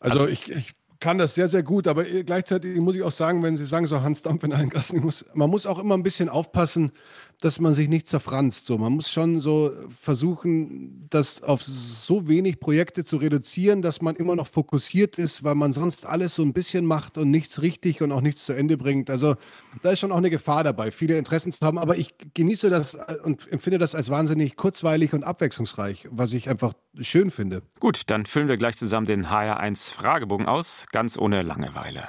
[0.01, 3.43] Also, also ich, ich kann das sehr, sehr gut, aber gleichzeitig muss ich auch sagen,
[3.43, 6.03] wenn Sie sagen, so Hans Dampf in allen Gassen, muss, man muss auch immer ein
[6.03, 6.93] bisschen aufpassen,
[7.41, 8.67] dass man sich nicht zerfranst.
[8.67, 14.17] So, man muss schon so versuchen, das auf so wenig Projekte zu reduzieren, dass man
[14.17, 18.03] immer noch fokussiert ist, weil man sonst alles so ein bisschen macht und nichts richtig
[18.03, 19.11] und auch nichts zu Ende bringt.
[19.11, 19.37] Also
[19.83, 21.79] da ist schon auch eine Gefahr dabei, viele Interessen zu haben.
[21.79, 26.75] Aber ich genieße das und empfinde das als wahnsinnig kurzweilig und abwechslungsreich, was ich einfach
[27.01, 27.63] schön finde.
[27.81, 32.09] Gut, dann füllen wir gleich zusammen den HR1 Fragebogen aus, ganz ohne Langeweile.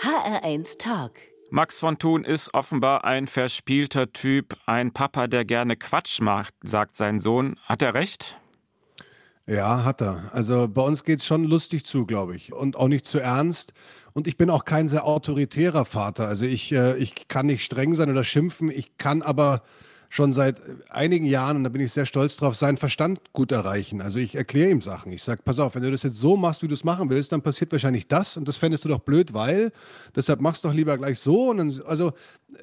[0.00, 1.35] HR1 Talk.
[1.56, 6.96] Max von Thun ist offenbar ein verspielter Typ, ein Papa, der gerne Quatsch macht, sagt
[6.96, 7.58] sein Sohn.
[7.64, 8.36] Hat er recht?
[9.46, 10.30] Ja, hat er.
[10.34, 12.52] Also bei uns geht es schon lustig zu, glaube ich.
[12.52, 13.72] Und auch nicht zu ernst.
[14.12, 16.28] Und ich bin auch kein sehr autoritärer Vater.
[16.28, 18.70] Also ich, äh, ich kann nicht streng sein oder schimpfen.
[18.70, 19.62] Ich kann aber
[20.08, 24.00] schon seit einigen Jahren, und da bin ich sehr stolz drauf, seinen Verstand gut erreichen.
[24.00, 25.12] Also ich erkläre ihm Sachen.
[25.12, 27.32] Ich sage, pass auf, wenn du das jetzt so machst, wie du es machen willst,
[27.32, 29.72] dann passiert wahrscheinlich das und das fändest du doch blöd, weil,
[30.14, 31.50] deshalb machst du doch lieber gleich so.
[31.50, 32.12] Und dann, also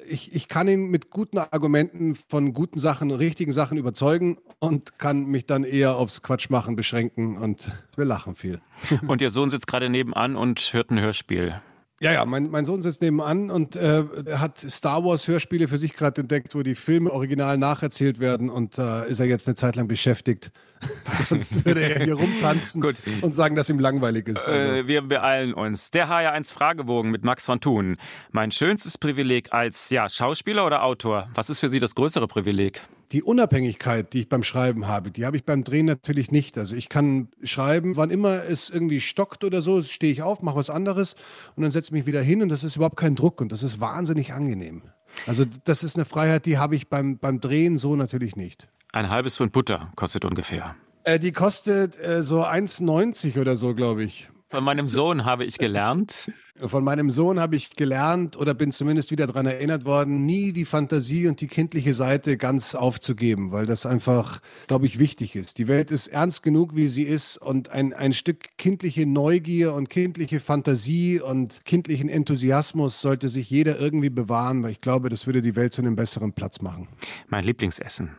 [0.08, 5.26] ich, ich kann ihn mit guten Argumenten von guten Sachen, richtigen Sachen überzeugen und kann
[5.26, 8.60] mich dann eher aufs Quatschmachen beschränken und wir lachen viel.
[9.06, 11.60] Und Ihr Sohn sitzt gerade nebenan und hört ein Hörspiel.
[12.04, 14.04] Ja, ja, mein, mein Sohn sitzt nebenan und äh,
[14.36, 18.76] hat Star Wars Hörspiele für sich gerade entdeckt, wo die Filme original nacherzählt werden und
[18.76, 20.52] äh, ist er jetzt eine Zeit lang beschäftigt.
[21.30, 22.96] Sonst würde er hier rumtanzen Gut.
[23.22, 24.46] und sagen, dass ihm langweilig ist.
[24.46, 24.50] Also.
[24.50, 25.92] Äh, wir beeilen uns.
[25.92, 27.96] Der HR1 Fragebogen mit Max von Thun.
[28.32, 31.30] Mein schönstes Privileg als ja, Schauspieler oder Autor.
[31.32, 32.82] Was ist für Sie das größere Privileg?
[33.12, 36.58] Die Unabhängigkeit, die ich beim Schreiben habe, die habe ich beim Drehen natürlich nicht.
[36.58, 40.56] Also ich kann schreiben, wann immer es irgendwie stockt oder so, stehe ich auf, mache
[40.56, 41.14] was anderes
[41.56, 43.62] und dann setze ich mich wieder hin und das ist überhaupt kein Druck und das
[43.62, 44.82] ist wahnsinnig angenehm.
[45.26, 48.68] Also das ist eine Freiheit, die habe ich beim, beim Drehen so natürlich nicht.
[48.92, 50.74] Ein halbes Pfund Butter kostet ungefähr.
[51.04, 54.28] Äh, die kostet äh, so 1,90 oder so, glaube ich.
[54.54, 56.30] Von meinem Sohn habe ich gelernt.
[56.60, 60.64] Von meinem Sohn habe ich gelernt oder bin zumindest wieder daran erinnert worden, nie die
[60.64, 65.58] Fantasie und die kindliche Seite ganz aufzugeben, weil das einfach, glaube ich, wichtig ist.
[65.58, 69.90] Die Welt ist ernst genug, wie sie ist und ein, ein Stück kindliche Neugier und
[69.90, 75.42] kindliche Fantasie und kindlichen Enthusiasmus sollte sich jeder irgendwie bewahren, weil ich glaube, das würde
[75.42, 76.86] die Welt zu einem besseren Platz machen.
[77.26, 78.10] Mein Lieblingsessen.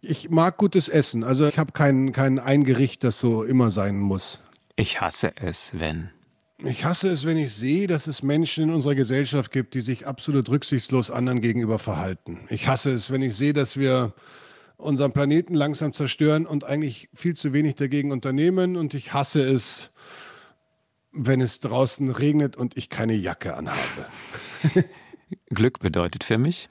[0.00, 1.22] Ich mag gutes Essen.
[1.22, 4.40] Also ich habe kein, kein ein Gericht, das so immer sein muss.
[4.76, 6.10] Ich hasse es, wenn.
[6.58, 10.06] Ich hasse es, wenn ich sehe, dass es Menschen in unserer Gesellschaft gibt, die sich
[10.06, 12.40] absolut rücksichtslos anderen gegenüber verhalten.
[12.48, 14.14] Ich hasse es, wenn ich sehe, dass wir
[14.76, 18.76] unseren Planeten langsam zerstören und eigentlich viel zu wenig dagegen unternehmen.
[18.76, 19.90] Und ich hasse es,
[21.12, 24.06] wenn es draußen regnet und ich keine Jacke anhabe.
[25.50, 26.68] Glück bedeutet für mich,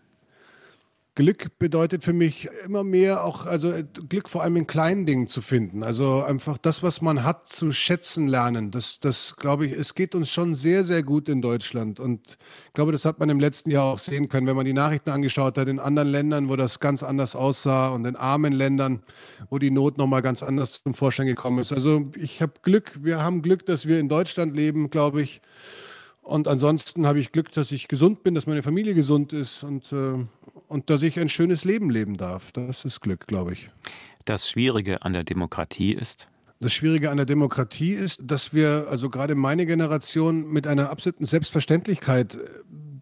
[1.16, 5.28] Glück bedeutet für mich immer mehr auch, also äh, Glück vor allem in kleinen Dingen
[5.28, 5.84] zu finden.
[5.84, 8.72] Also einfach das, was man hat, zu schätzen lernen.
[8.72, 12.00] Das, das glaube ich, es geht uns schon sehr, sehr gut in Deutschland.
[12.00, 14.74] Und ich glaube, das hat man im letzten Jahr auch sehen können, wenn man die
[14.74, 19.04] Nachrichten angeschaut hat, in anderen Ländern, wo das ganz anders aussah und in armen Ländern,
[19.52, 21.72] wo die Not nochmal ganz anders zum Vorschein gekommen ist.
[21.72, 25.42] Also ich habe Glück, wir haben Glück, dass wir in Deutschland leben, glaube ich.
[26.24, 29.92] Und ansonsten habe ich Glück, dass ich gesund bin, dass meine Familie gesund ist und,
[29.92, 30.26] äh,
[30.74, 32.52] und dass ich ein schönes Leben leben darf.
[32.52, 33.70] Das ist Glück, glaube ich.
[34.26, 36.28] Das Schwierige an der Demokratie ist?
[36.60, 41.26] Das Schwierige an der Demokratie ist, dass wir, also gerade meine Generation, mit einer absoluten
[41.26, 42.38] Selbstverständlichkeit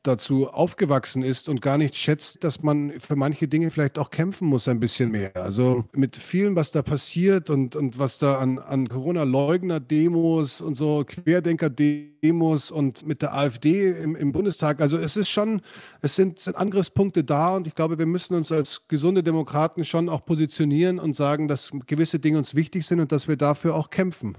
[0.04, 4.48] dazu aufgewachsen ist und gar nicht schätzt, dass man für manche Dinge vielleicht auch kämpfen
[4.48, 5.36] muss ein bisschen mehr.
[5.36, 11.04] Also mit vielem, was da passiert und, und was da an, an Corona-Leugner-Demos und so
[11.06, 14.82] Querdenker-Demos und mit der AfD im, im Bundestag.
[14.82, 15.62] Also es ist schon,
[16.02, 20.10] es sind, sind Angriffspunkte da und ich glaube, wir müssen uns als gesunde Demokraten schon
[20.10, 23.90] auch positionieren und sagen, dass gewisse Dinge uns wichtig sind und dass wir dafür auch
[23.90, 24.38] kämpfen.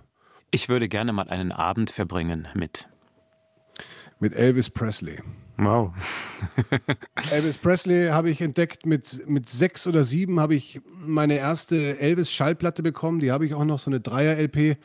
[0.50, 2.88] Ich würde gerne mal einen Abend verbringen mit.
[4.22, 5.18] Mit Elvis Presley.
[5.56, 5.90] Wow.
[7.32, 12.84] Elvis Presley habe ich entdeckt mit, mit sechs oder sieben habe ich meine erste Elvis-Schallplatte
[12.84, 13.18] bekommen.
[13.18, 14.76] Die habe ich auch noch, so eine Dreier-LP.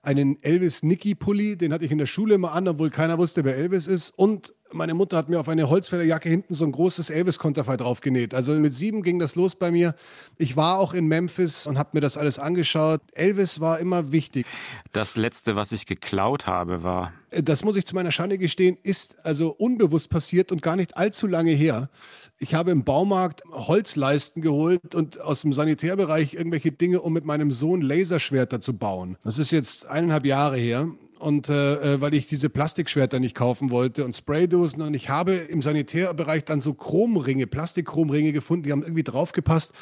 [0.00, 3.44] Einen Elvis Nicky Pulli, den hatte ich in der Schule immer an, obwohl keiner wusste,
[3.44, 4.14] wer Elvis ist.
[4.16, 8.34] Und meine Mutter hat mir auf eine Holzfällerjacke hinten so ein großes Elvis-Konterfei draufgenäht.
[8.34, 9.94] Also mit sieben ging das los bei mir.
[10.38, 13.00] Ich war auch in Memphis und habe mir das alles angeschaut.
[13.12, 14.46] Elvis war immer wichtig.
[14.92, 17.12] Das letzte, was ich geklaut habe, war.
[17.30, 21.26] Das muss ich zu meiner Schande gestehen, ist also unbewusst passiert und gar nicht allzu
[21.26, 21.90] lange her.
[22.38, 27.50] Ich habe im Baumarkt Holzleisten geholt und aus dem Sanitärbereich irgendwelche Dinge, um mit meinem
[27.50, 29.16] Sohn Laserschwerter zu bauen.
[29.24, 33.70] Das ist jetzt eineinhalb Jahre her und äh, äh, weil ich diese Plastikschwerter nicht kaufen
[33.70, 34.82] wollte und Spraydosen.
[34.82, 39.72] Und ich habe im Sanitärbereich dann so Chromringe, Plastikchromringe gefunden, die haben irgendwie draufgepasst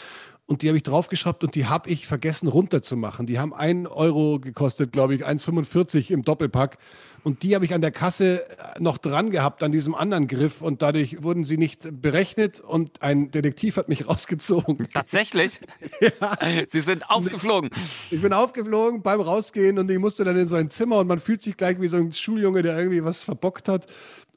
[0.46, 3.26] und die habe ich draufgeschraubt und die habe ich vergessen runterzumachen.
[3.26, 6.76] Die haben 1 Euro gekostet, glaube ich, 1,45 im Doppelpack.
[7.22, 8.44] Und die habe ich an der Kasse
[8.78, 10.60] noch dran gehabt, an diesem anderen Griff.
[10.60, 14.76] Und dadurch wurden sie nicht berechnet und ein Detektiv hat mich rausgezogen.
[14.92, 15.60] Tatsächlich?
[16.00, 16.36] ja.
[16.68, 17.70] Sie sind aufgeflogen.
[18.10, 21.20] Ich bin aufgeflogen beim Rausgehen und ich musste dann in so ein Zimmer und man
[21.20, 23.86] fühlt sich gleich wie so ein Schuljunge, der irgendwie was verbockt hat.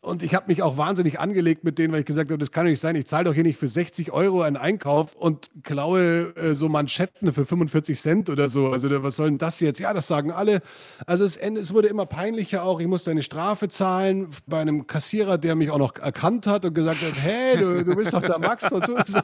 [0.07, 2.65] Und ich habe mich auch wahnsinnig angelegt mit denen, weil ich gesagt habe, das kann
[2.65, 2.95] nicht sein.
[2.95, 7.33] Ich zahle doch hier nicht für 60 Euro einen Einkauf und klaue äh, so Manschetten
[7.33, 8.67] für 45 Cent oder so.
[8.67, 9.79] Also was soll denn das jetzt?
[9.79, 10.61] Ja, das sagen alle.
[11.05, 12.79] Also es, es wurde immer peinlicher auch.
[12.79, 16.73] Ich musste eine Strafe zahlen bei einem Kassierer, der mich auch noch erkannt hat und
[16.73, 18.71] gesagt hat, hey, du, du bist doch der Max.
[18.71, 19.19] Und du, so.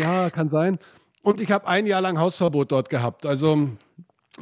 [0.00, 0.78] ja, kann sein.
[1.22, 3.26] Und ich habe ein Jahr lang Hausverbot dort gehabt.
[3.26, 3.70] Also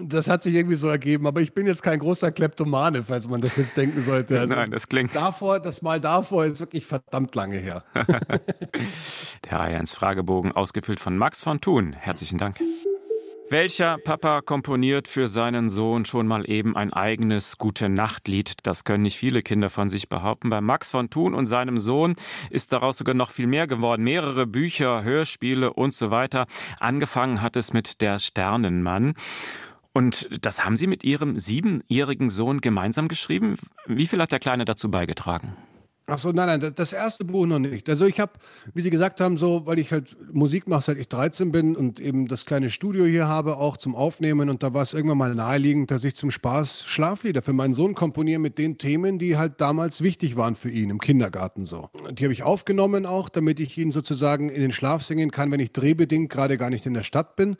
[0.01, 3.41] das hat sich irgendwie so ergeben, aber ich bin jetzt kein großer Kleptomane, falls man
[3.41, 4.37] das jetzt denken sollte.
[4.47, 5.17] Also Nein, das klingt.
[5.17, 7.83] Davor, das Mal davor ist wirklich verdammt lange her.
[9.51, 11.95] Der A1 Fragebogen ausgefüllt von Max von Thun.
[11.95, 12.59] Herzlichen Dank.
[13.49, 18.55] Welcher Papa komponiert für seinen Sohn schon mal eben ein eigenes Gute Nachtlied?
[18.65, 20.51] Das können nicht viele Kinder von sich behaupten.
[20.51, 22.17] Bei Max von Thun und seinem Sohn
[22.51, 24.03] ist daraus sogar noch viel mehr geworden.
[24.03, 26.47] Mehrere Bücher, Hörspiele und so weiter.
[26.81, 29.15] Angefangen hat es mit Der Sternenmann.
[29.97, 33.57] Und das haben Sie mit Ihrem siebenjährigen Sohn gemeinsam geschrieben.
[33.87, 35.57] Wie viel hat der Kleine dazu beigetragen?
[36.07, 37.89] Ach so, nein, nein, das erste Buch noch nicht.
[37.89, 38.33] Also ich habe,
[38.75, 41.99] wie Sie gesagt haben, so, weil ich halt Musik mache, seit ich 13 bin und
[41.99, 44.51] eben das kleine Studio hier habe, auch zum Aufnehmen.
[44.51, 47.95] Und da war es irgendwann mal naheliegend, dass ich zum Spaß Schlaflieder für meinen Sohn
[47.95, 51.89] komponiere mit den Themen, die halt damals wichtig waren für ihn im Kindergarten so.
[52.13, 55.61] Die habe ich aufgenommen auch, damit ich ihn sozusagen in den Schlaf singen kann, wenn
[55.61, 57.57] ich drehbedingt gerade gar nicht in der Stadt bin.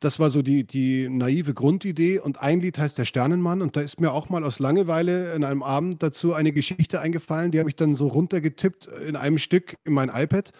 [0.00, 2.18] Das war so die, die naive Grundidee.
[2.18, 3.60] Und ein Lied heißt Der Sternenmann.
[3.60, 7.50] Und da ist mir auch mal aus Langeweile in einem Abend dazu eine Geschichte eingefallen.
[7.50, 10.52] Die habe ich dann so runtergetippt in einem Stück in mein iPad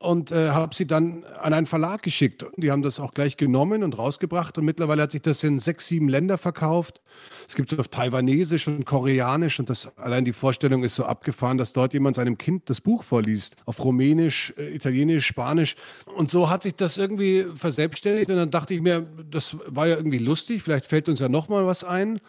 [0.00, 2.44] und äh, habe sie dann an einen Verlag geschickt.
[2.56, 5.88] Die haben das auch gleich genommen und rausgebracht und mittlerweile hat sich das in sechs,
[5.88, 7.00] sieben Länder verkauft.
[7.48, 11.58] Es gibt es auf Taiwanesisch und Koreanisch und das allein die Vorstellung ist so abgefahren,
[11.58, 13.56] dass dort jemand seinem Kind das Buch vorliest.
[13.66, 15.74] Auf Rumänisch, äh, Italienisch, Spanisch.
[16.14, 19.96] Und so hat sich das irgendwie verselbstständigt und dann dachte ich mir, das war ja
[19.96, 22.20] irgendwie lustig, vielleicht fällt uns ja nochmal was ein.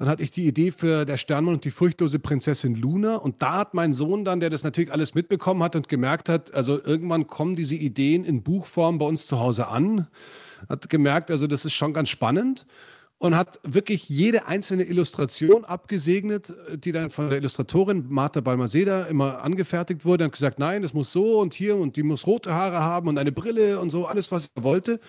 [0.00, 3.16] Dann hatte ich die Idee für Der Sternmann und die furchtlose Prinzessin Luna.
[3.16, 6.54] Und da hat mein Sohn dann, der das natürlich alles mitbekommen hat und gemerkt hat,
[6.54, 10.06] also irgendwann kommen diese Ideen in Buchform bei uns zu Hause an,
[10.70, 12.64] hat gemerkt, also das ist schon ganz spannend
[13.20, 19.42] und hat wirklich jede einzelne Illustration abgesegnet, die dann von der Illustratorin Martha Balmaseda immer
[19.42, 22.78] angefertigt wurde und gesagt, nein, das muss so und hier und die muss rote Haare
[22.78, 25.00] haben und eine Brille und so, alles, was er wollte.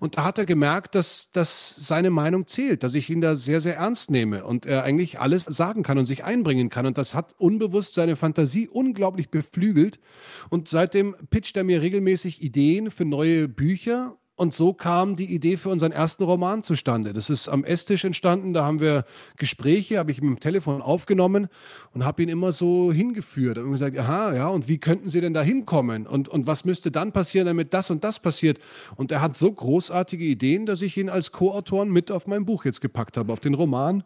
[0.00, 3.60] Und da hat er gemerkt, dass, dass seine Meinung zählt, dass ich ihn da sehr,
[3.60, 6.86] sehr ernst nehme und er eigentlich alles sagen kann und sich einbringen kann.
[6.86, 10.00] Und das hat unbewusst seine Fantasie unglaublich beflügelt.
[10.48, 15.58] Und seitdem pitcht er mir regelmäßig Ideen für neue Bücher und so kam die Idee
[15.58, 17.12] für unseren ersten Roman zustande.
[17.12, 18.54] Das ist am Esstisch entstanden.
[18.54, 19.04] Da haben wir
[19.36, 21.48] Gespräche, habe ich mit dem Telefon aufgenommen
[21.92, 23.58] und habe ihn immer so hingeführt.
[23.58, 26.06] Und gesagt, aha, ja, und wie könnten Sie denn da hinkommen?
[26.06, 28.58] Und, und was müsste dann passieren, damit das und das passiert?
[28.96, 32.64] Und er hat so großartige Ideen, dass ich ihn als Co-Autoren mit auf mein Buch
[32.64, 34.04] jetzt gepackt habe, auf den Roman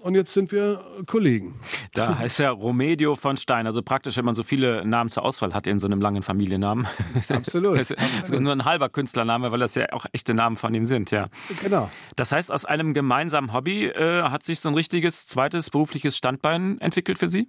[0.00, 1.60] und jetzt sind wir Kollegen.
[1.94, 3.66] Da heißt er Romedio von Stein.
[3.66, 6.86] Also praktisch, wenn man so viele Namen zur Auswahl hat in so einem langen Familiennamen.
[7.28, 7.78] Absolut.
[7.78, 11.10] das ist nur ein halber Künstlername, weil das ja auch echte Namen von ihm sind,
[11.10, 11.26] ja.
[11.62, 11.90] Genau.
[12.16, 16.80] Das heißt, aus einem gemeinsamen Hobby äh, hat sich so ein richtiges zweites berufliches Standbein
[16.80, 17.48] entwickelt für Sie?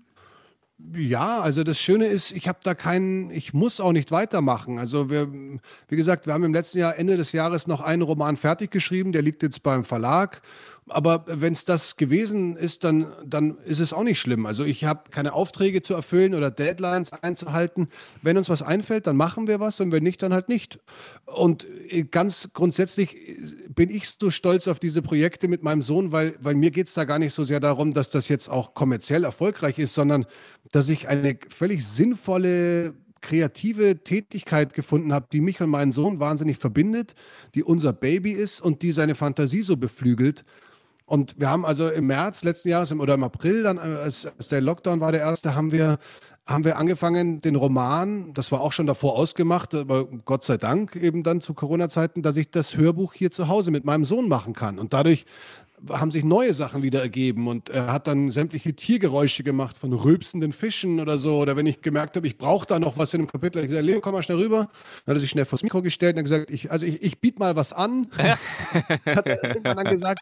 [0.96, 4.80] Ja, also das Schöne ist, ich habe da keinen, ich muss auch nicht weitermachen.
[4.80, 8.38] Also wir, wie gesagt, wir haben im letzten Jahr, Ende des Jahres noch einen Roman
[8.38, 10.42] fertig geschrieben, der liegt jetzt beim Verlag
[10.90, 14.46] Aber wenn es das gewesen ist, dann, dann ist es auch nicht schlimm.
[14.46, 17.88] Also ich habe keine Aufträge zu erfüllen oder Deadlines einzuhalten.
[18.22, 20.80] Wenn uns was einfällt, dann machen wir was und wenn nicht, dann halt nicht.
[21.26, 23.38] Und äh, ganz grundsätzlich äh,
[23.70, 26.94] bin ich so stolz auf diese Projekte mit meinem Sohn, weil, weil mir geht es
[26.94, 30.26] da gar nicht so sehr darum, dass das jetzt auch kommerziell erfolgreich ist, sondern
[30.72, 32.94] dass ich eine völlig sinnvolle
[33.24, 37.16] kreative Tätigkeit gefunden habe, die mich und meinen Sohn wahnsinnig verbindet,
[37.56, 40.44] die unser Baby ist und die seine Fantasie so beflügelt.
[41.14, 44.62] Und wir haben also im März letzten Jahres oder im April, dann, als, als der
[44.62, 46.00] Lockdown war, der erste, haben wir
[46.48, 50.96] haben wir angefangen, den Roman, das war auch schon davor ausgemacht, aber Gott sei Dank
[50.96, 54.54] eben dann zu Corona-Zeiten, dass ich das Hörbuch hier zu Hause mit meinem Sohn machen
[54.54, 54.80] kann.
[54.80, 55.26] Und dadurch
[55.90, 60.54] haben sich neue Sachen wieder ergeben und er hat dann sämtliche Tiergeräusche gemacht von rülpsenden
[60.54, 61.38] Fischen oder so.
[61.38, 63.86] Oder wenn ich gemerkt habe, ich brauche da noch was in dem Kapitel, ich gesagt,
[63.86, 64.70] Leo, komm mal schnell rüber.
[65.06, 67.20] Dann hat er sich schnell vors Mikro gestellt und hat gesagt, ich, also ich, ich
[67.20, 68.08] biete mal was an.
[68.18, 70.22] hat er irgendwann dann gesagt.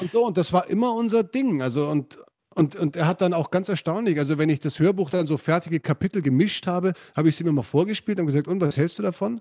[0.00, 1.62] Und so, und das war immer unser Ding.
[1.62, 2.18] Also und
[2.56, 5.38] und, und er hat dann auch ganz erstaunlich, also wenn ich das Hörbuch dann so
[5.38, 8.98] fertige Kapitel gemischt habe, habe ich es ihm immer vorgespielt und gesagt, und was hältst
[8.98, 9.40] du davon?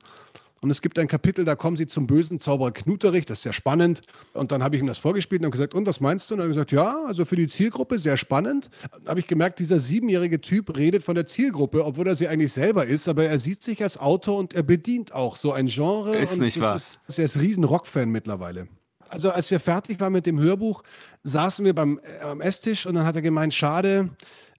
[0.62, 3.54] Und es gibt ein Kapitel, da kommen sie zum bösen Zauberer Knuterich, das ist sehr
[3.54, 4.02] spannend.
[4.34, 6.36] Und dann habe ich ihm das vorgespielt und gesagt, und was meinst du?
[6.36, 8.70] Und er hat gesagt, ja, also für die Zielgruppe sehr spannend.
[8.92, 12.54] Dann habe ich gemerkt, dieser siebenjährige Typ redet von der Zielgruppe, obwohl er sie eigentlich
[12.54, 16.16] selber ist, aber er sieht sich als Autor und er bedient auch so ein Genre.
[16.16, 16.76] Ist nicht wahr.
[16.76, 18.68] Ist, er ist riesen Rockfan mittlerweile.
[19.10, 20.84] Also als wir fertig waren mit dem Hörbuch,
[21.24, 24.10] saßen wir beim, äh, am Esstisch und dann hat er gemeint, schade,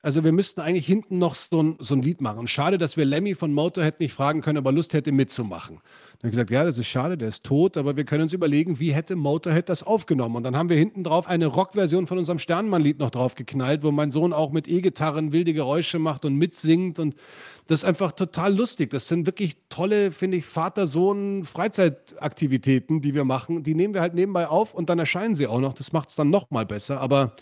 [0.03, 2.49] also wir müssten eigentlich hinten noch so ein, so ein Lied machen.
[2.49, 5.77] Schade, dass wir Lemmy von Motorhead nicht fragen können, ob er Lust hätte mitzumachen.
[5.77, 8.33] Dann habe ich gesagt, ja, das ist schade, der ist tot, aber wir können uns
[8.33, 10.37] überlegen, wie hätte Motorhead das aufgenommen.
[10.37, 13.91] Und dann haben wir hinten drauf eine Rockversion von unserem Sternmann-Lied noch drauf geknallt, wo
[13.91, 16.99] mein Sohn auch mit E-Gitarren wilde Geräusche macht und mitsingt.
[16.99, 17.15] Und
[17.67, 18.89] das ist einfach total lustig.
[18.91, 23.63] Das sind wirklich tolle, finde ich, Vater-Sohn-Freizeitaktivitäten, die wir machen.
[23.63, 25.75] Die nehmen wir halt nebenbei auf und dann erscheinen sie auch noch.
[25.75, 27.01] Das macht es dann noch mal besser.
[27.01, 27.37] Aber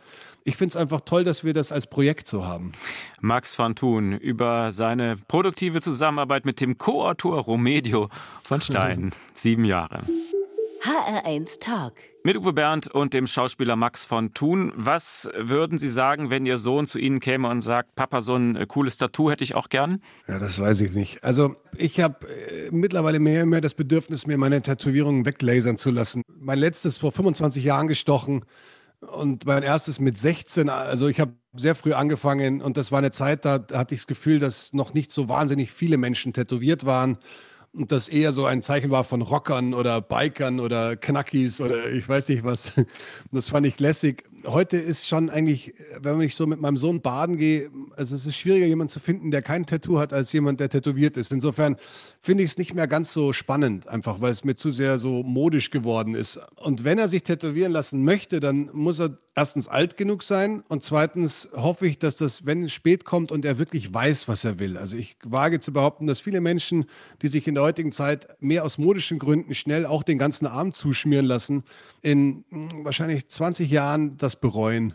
[0.49, 2.73] ich finde es einfach toll, dass wir das als Projekt so haben.
[3.21, 8.09] Max van Thun über seine produktive Zusammenarbeit mit dem Co-Autor Romedio
[8.43, 9.13] von Stein.
[9.35, 10.05] Sieben Jahre.
[10.83, 11.95] HR1 Talk.
[12.23, 14.73] Mit Uwe Bernd und dem Schauspieler Max von Thun.
[14.75, 18.67] Was würden Sie sagen, wenn Ihr Sohn zu Ihnen käme und sagt, Papa, so ein
[18.69, 20.01] cooles Tattoo hätte ich auch gern?
[20.29, 21.23] Ja, das weiß ich nicht.
[21.25, 25.91] Also ich habe äh, mittlerweile mehr und mehr das Bedürfnis, mir meine Tätowierungen weglasern zu
[25.91, 26.23] lassen.
[26.41, 28.45] Mein letztes vor 25 Jahren gestochen
[29.01, 33.11] und mein erstes mit 16, also ich habe sehr früh angefangen und das war eine
[33.11, 37.19] Zeit, da hatte ich das Gefühl, dass noch nicht so wahnsinnig viele Menschen tätowiert waren
[37.73, 42.09] und das eher so ein Zeichen war von Rockern oder Bikern oder Knackis oder ich
[42.09, 42.73] weiß nicht was.
[43.33, 47.37] Das fand ich lässig heute ist schon eigentlich, wenn ich so mit meinem Sohn baden
[47.37, 50.69] gehe, also es ist schwieriger, jemanden zu finden, der kein Tattoo hat, als jemand, der
[50.69, 51.33] tätowiert ist.
[51.33, 51.77] Insofern
[52.21, 55.23] finde ich es nicht mehr ganz so spannend, einfach weil es mir zu sehr so
[55.23, 56.39] modisch geworden ist.
[56.57, 60.83] Und wenn er sich tätowieren lassen möchte, dann muss er erstens alt genug sein und
[60.83, 64.59] zweitens hoffe ich, dass das, wenn es spät kommt und er wirklich weiß, was er
[64.59, 64.77] will.
[64.77, 66.87] Also ich wage zu behaupten, dass viele Menschen,
[67.23, 70.73] die sich in der heutigen Zeit mehr aus modischen Gründen schnell auch den ganzen Arm
[70.73, 71.63] zuschmieren lassen,
[72.03, 74.95] in hm, wahrscheinlich 20 Jahren das bereuen.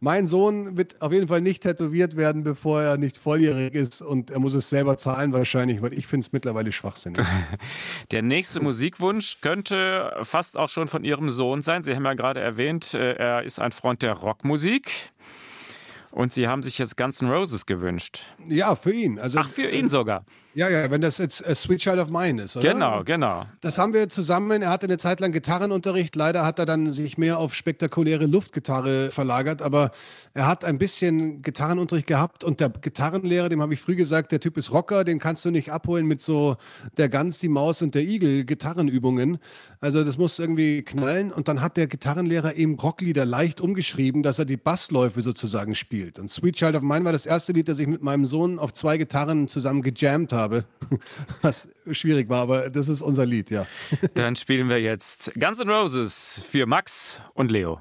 [0.00, 4.30] Mein Sohn wird auf jeden Fall nicht tätowiert werden, bevor er nicht volljährig ist und
[4.30, 7.24] er muss es selber zahlen wahrscheinlich, weil ich finde es mittlerweile schwachsinnig.
[8.10, 11.82] Der nächste Musikwunsch könnte fast auch schon von Ihrem Sohn sein.
[11.82, 15.12] Sie haben ja gerade erwähnt, äh, er ist ein Freund der Rockmusik.
[16.12, 18.34] Und Sie haben sich jetzt Guns N' Roses gewünscht.
[18.48, 19.18] Ja, für ihn.
[19.18, 20.24] Also, Ach, für ihn sogar.
[20.56, 22.72] Ja, ja, wenn das jetzt a Sweet Child of Mine ist, oder?
[22.72, 23.44] Genau, genau.
[23.60, 24.62] Das haben wir zusammen.
[24.62, 26.16] Er hatte eine Zeit lang Gitarrenunterricht.
[26.16, 29.90] Leider hat er dann sich mehr auf spektakuläre Luftgitarre verlagert, aber
[30.32, 34.40] er hat ein bisschen Gitarrenunterricht gehabt und der Gitarrenlehrer, dem habe ich früh gesagt, der
[34.40, 36.56] Typ ist Rocker, den kannst du nicht abholen mit so
[36.96, 39.36] der Gans, die Maus und der Igel Gitarrenübungen.
[39.80, 44.38] Also das muss irgendwie knallen und dann hat der Gitarrenlehrer eben Rocklieder leicht umgeschrieben, dass
[44.38, 46.18] er die Bassläufe sozusagen spielt.
[46.18, 48.72] Und Sweet Child of Mine war das erste Lied, das ich mit meinem Sohn auf
[48.72, 50.64] zwei Gitarren zusammen gejammt habe habe,
[51.42, 53.66] was schwierig war, aber das ist unser Lied, ja.
[54.14, 57.80] Dann spielen wir jetzt Guns N' Roses für Max und Leo.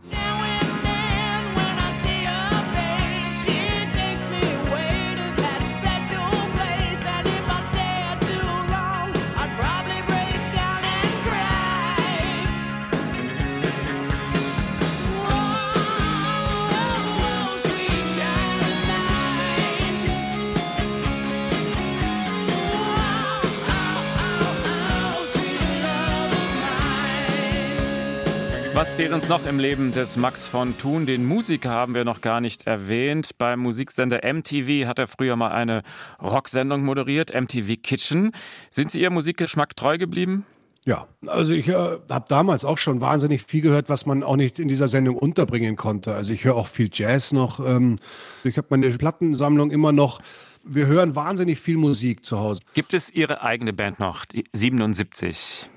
[28.86, 31.08] Was fehlt uns noch im Leben des Max von Thun?
[31.08, 33.32] Den Musiker haben wir noch gar nicht erwähnt.
[33.40, 35.82] Beim Musiksender MTV hat er früher mal eine
[36.22, 38.32] Rocksendung moderiert, MTV Kitchen.
[38.70, 40.46] Sind Sie Ihrem Musikgeschmack treu geblieben?
[40.86, 44.60] Ja, also ich äh, habe damals auch schon wahnsinnig viel gehört, was man auch nicht
[44.60, 46.14] in dieser Sendung unterbringen konnte.
[46.14, 47.60] Also ich höre auch viel Jazz noch.
[47.66, 47.96] Ähm,
[48.44, 50.22] ich habe meine Plattensammlung immer noch.
[50.64, 52.62] Wir hören wahnsinnig viel Musik zu Hause.
[52.76, 55.72] Gibt es Ihre eigene Band noch, die 77?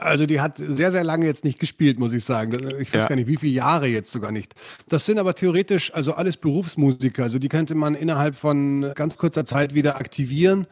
[0.00, 2.52] Also die hat sehr, sehr lange jetzt nicht gespielt, muss ich sagen.
[2.78, 3.06] Ich weiß ja.
[3.06, 4.54] gar nicht, wie viele Jahre jetzt sogar nicht.
[4.88, 7.24] Das sind aber theoretisch also alles Berufsmusiker.
[7.24, 10.68] Also die könnte man innerhalb von ganz kurzer Zeit wieder aktivieren.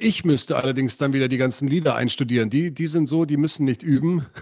[0.00, 2.50] Ich müsste allerdings dann wieder die ganzen Lieder einstudieren.
[2.50, 4.24] Die, die sind so, die müssen nicht üben.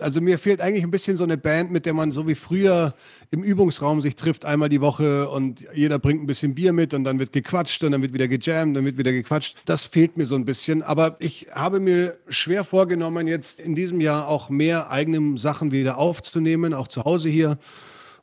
[0.00, 2.94] Also mir fehlt eigentlich ein bisschen so eine Band, mit der man so wie früher
[3.30, 7.04] im Übungsraum sich trifft einmal die Woche und jeder bringt ein bisschen Bier mit und
[7.04, 9.56] dann wird gequatscht und dann wird wieder gejammt, dann wird wieder gequatscht.
[9.64, 10.82] Das fehlt mir so ein bisschen.
[10.82, 15.96] Aber ich habe mir schwer vorgenommen, jetzt in diesem Jahr auch mehr eigene Sachen wieder
[15.96, 17.56] aufzunehmen, auch zu Hause hier.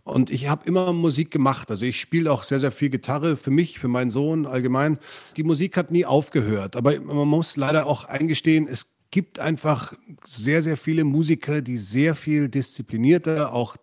[0.03, 1.69] Und ich habe immer Musik gemacht.
[1.69, 4.97] Also ich spiele auch sehr, sehr viel Gitarre für mich, für meinen Sohn allgemein.
[5.37, 6.75] Die Musik hat nie aufgehört.
[6.75, 9.93] Aber man muss leider auch eingestehen, es gibt einfach
[10.25, 13.75] sehr, sehr viele Musiker, die sehr viel disziplinierter auch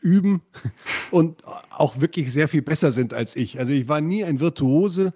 [0.00, 0.42] üben
[1.10, 3.58] und auch wirklich sehr viel besser sind als ich.
[3.58, 5.14] Also ich war nie ein Virtuose,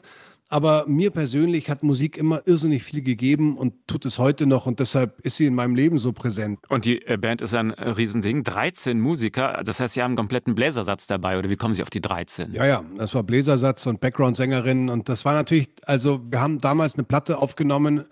[0.49, 4.81] aber mir persönlich hat Musik immer irrsinnig viel gegeben und tut es heute noch und
[4.81, 6.59] deshalb ist sie in meinem Leben so präsent.
[6.69, 8.45] Und die äh, Band ist ein Riesending.
[8.45, 11.91] 13 Musiker, das heißt, Sie haben einen kompletten Bläsersatz dabei oder wie kommen Sie auf
[11.91, 12.53] die 13?
[12.53, 16.95] Ja, ja, das war Bläsersatz und Background-Sängerin und das war natürlich, also wir haben damals
[16.95, 18.05] eine Platte aufgenommen,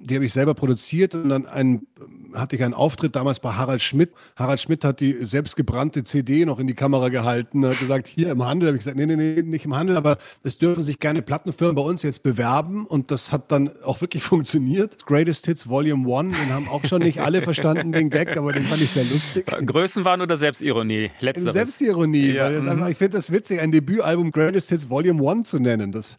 [0.00, 1.86] die habe ich selber produziert und dann ein,
[2.34, 4.12] hatte ich einen Auftritt damals bei Harald Schmidt.
[4.36, 8.30] Harald Schmidt hat die selbstgebrannte CD noch in die Kamera gehalten und hat gesagt, hier
[8.30, 11.00] im Handel, habe ich gesagt, nee, nee, nee, nicht im Handel, aber es dürfen sich
[11.00, 15.04] gerne Plattenfirmen bei uns jetzt bewerben und das hat dann auch wirklich funktioniert.
[15.06, 18.64] Greatest Hits Volume 1, den haben auch schon nicht alle verstanden, den Gag, aber den
[18.64, 19.46] fand ich sehr lustig.
[19.46, 21.10] Größenwahn oder Selbstironie?
[21.20, 21.54] Letzteres.
[21.54, 22.44] Selbstironie, ja.
[22.44, 22.68] weil mhm.
[22.68, 25.92] einfach, ich finde das witzig, ein Debütalbum Greatest Hits Volume 1 zu nennen.
[25.92, 26.16] Das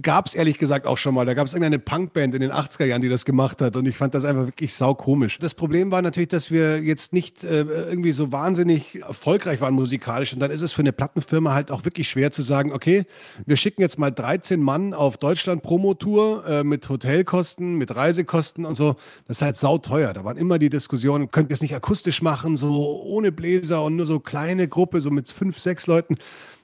[0.00, 1.26] gab es ehrlich gesagt auch schon mal.
[1.26, 3.76] Da gab es irgendeine Punkband in den 80er Jahren, die das gemacht hat.
[3.76, 5.38] Und ich fand das einfach wirklich saukomisch.
[5.38, 10.32] Das Problem war natürlich, dass wir jetzt nicht äh, irgendwie so wahnsinnig erfolgreich waren musikalisch.
[10.32, 13.04] Und dann ist es für eine Plattenfirma halt auch wirklich schwer zu sagen, okay,
[13.46, 18.96] wir schicken jetzt mal 13 Mann auf Deutschland-Promotour äh, mit Hotelkosten, mit Reisekosten und so.
[19.26, 20.12] Das ist halt sauteuer.
[20.12, 23.96] Da waren immer die Diskussionen, könnt ihr es nicht akustisch machen, so ohne Bläser und
[23.96, 26.16] nur so kleine Gruppe, so mit fünf, sechs Leuten.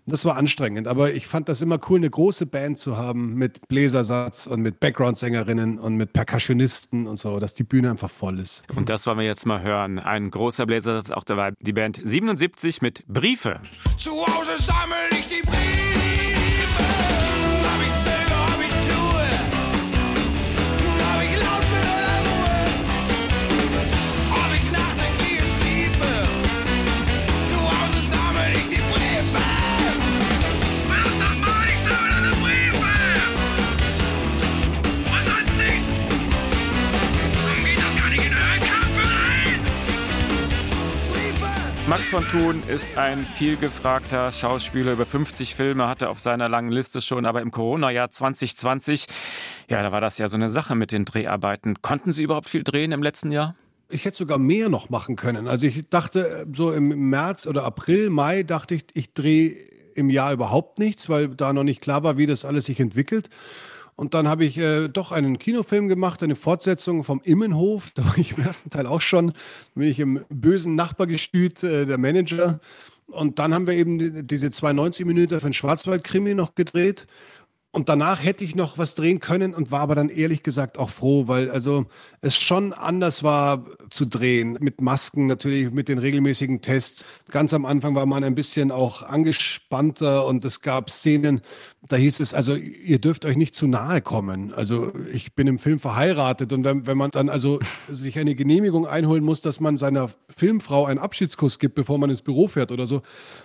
[0.09, 3.69] Das war anstrengend, aber ich fand das immer cool, eine große Band zu haben mit
[3.69, 8.63] Bläsersatz und mit Background-Sängerinnen und mit Percussionisten und so, dass die Bühne einfach voll ist.
[8.75, 9.99] Und das wollen wir jetzt mal hören.
[9.99, 11.53] Ein großer Bläsersatz auch dabei.
[11.61, 13.61] Die Band 77 mit Briefe.
[13.99, 15.88] Zu Hause sammel ich die Briefe.
[41.89, 44.93] Max von Thun ist ein vielgefragter Schauspieler.
[44.93, 47.25] Über 50 Filme hatte er auf seiner langen Liste schon.
[47.25, 49.07] Aber im Corona-Jahr 2020,
[49.71, 51.81] ja, da war das ja so eine Sache mit den Dreharbeiten.
[51.81, 53.57] Konnten Sie überhaupt viel drehen im letzten Jahr?
[53.89, 55.49] Ich hätte sogar mehr noch machen können.
[55.49, 59.57] Also ich dachte, so im März oder April, Mai dachte ich, ich drehe
[59.95, 63.31] im Jahr überhaupt nichts, weil da noch nicht klar war, wie das alles sich entwickelt.
[63.99, 67.91] Und dann habe ich äh, doch einen Kinofilm gemacht, eine Fortsetzung vom Immenhof.
[67.97, 69.29] Da war ich im ersten Teil auch schon.
[69.29, 69.35] Da
[69.75, 72.61] bin ich im bösen Nachbargestüt, äh, der Manager.
[73.09, 77.09] Und dann haben wir eben diese 92 Minuten für den Schwarzwaldkrimi noch gedreht.
[77.71, 80.89] Und danach hätte ich noch was drehen können und war aber dann ehrlich gesagt auch
[80.89, 81.85] froh, weil also
[82.23, 84.57] es schon anders war zu drehen.
[84.61, 87.05] Mit Masken natürlich, mit den regelmäßigen Tests.
[87.31, 91.43] Ganz am Anfang war man ein bisschen auch angespannter und es gab Szenen,
[91.87, 94.53] da hieß es, also ihr dürft euch nicht zu nahe kommen.
[94.55, 98.87] Also ich bin im Film verheiratet und wenn, wenn man dann also sich eine Genehmigung
[98.87, 102.87] einholen muss, dass man seiner Filmfrau einen Abschiedskuss gibt, bevor man ins Büro fährt oder
[102.87, 103.03] so,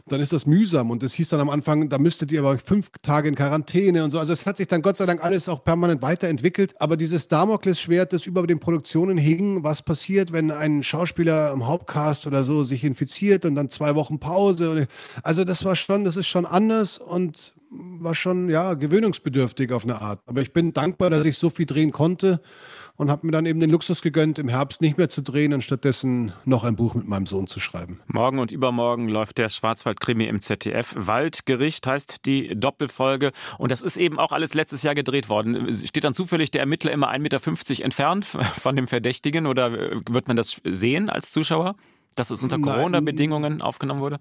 [0.08, 0.92] dann ist das mühsam.
[0.92, 4.12] Und es hieß dann am Anfang, da müsstet ihr aber fünf Tage in Quarantäne und
[4.14, 4.20] so.
[4.20, 6.74] Also es hat sich dann Gott sei Dank alles auch permanent weiterentwickelt.
[6.80, 12.26] Aber dieses Damoklesschwert, das über den Produktionen hing, was passiert, wenn ein Schauspieler im Hauptcast
[12.26, 14.88] oder so sich infiziert und dann zwei Wochen Pause.
[15.24, 20.01] Also das war schon, das ist schon anders und war schon ja gewöhnungsbedürftig auf eine
[20.01, 20.22] Art.
[20.28, 22.39] Aber ich bin dankbar, dass ich so viel drehen konnte
[23.04, 25.62] und habe mir dann eben den Luxus gegönnt, im Herbst nicht mehr zu drehen und
[25.62, 27.99] stattdessen noch ein Buch mit meinem Sohn zu schreiben.
[28.08, 30.95] Morgen und übermorgen läuft der Schwarzwaldkrimi im ZDF.
[30.97, 33.32] Waldgericht heißt die Doppelfolge.
[33.58, 35.74] Und das ist eben auch alles letztes Jahr gedreht worden.
[35.86, 39.74] Steht dann zufällig der Ermittler immer 1,50 Meter entfernt von dem Verdächtigen oder
[40.10, 41.76] wird man das sehen als Zuschauer,
[42.16, 44.20] dass es unter Corona-Bedingungen aufgenommen wurde?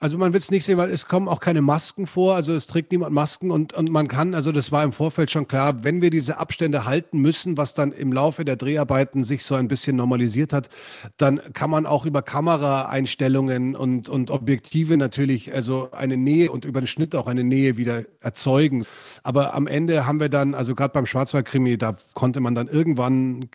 [0.00, 2.34] Also man wird es nicht sehen, weil es kommen auch keine Masken vor.
[2.34, 5.48] Also es trägt niemand Masken und, und man kann, also das war im Vorfeld schon
[5.48, 9.54] klar, wenn wir diese Abstände halten müssen, was dann im Laufe der Dreharbeiten sich so
[9.54, 10.68] ein bisschen normalisiert hat,
[11.16, 16.80] dann kann man auch über Kameraeinstellungen und, und Objektive natürlich, also eine Nähe und über
[16.82, 18.84] den Schnitt auch eine Nähe wieder erzeugen.
[19.22, 23.48] Aber am Ende haben wir dann, also gerade beim Schwarzwaldkrimi, da konnte man dann irgendwann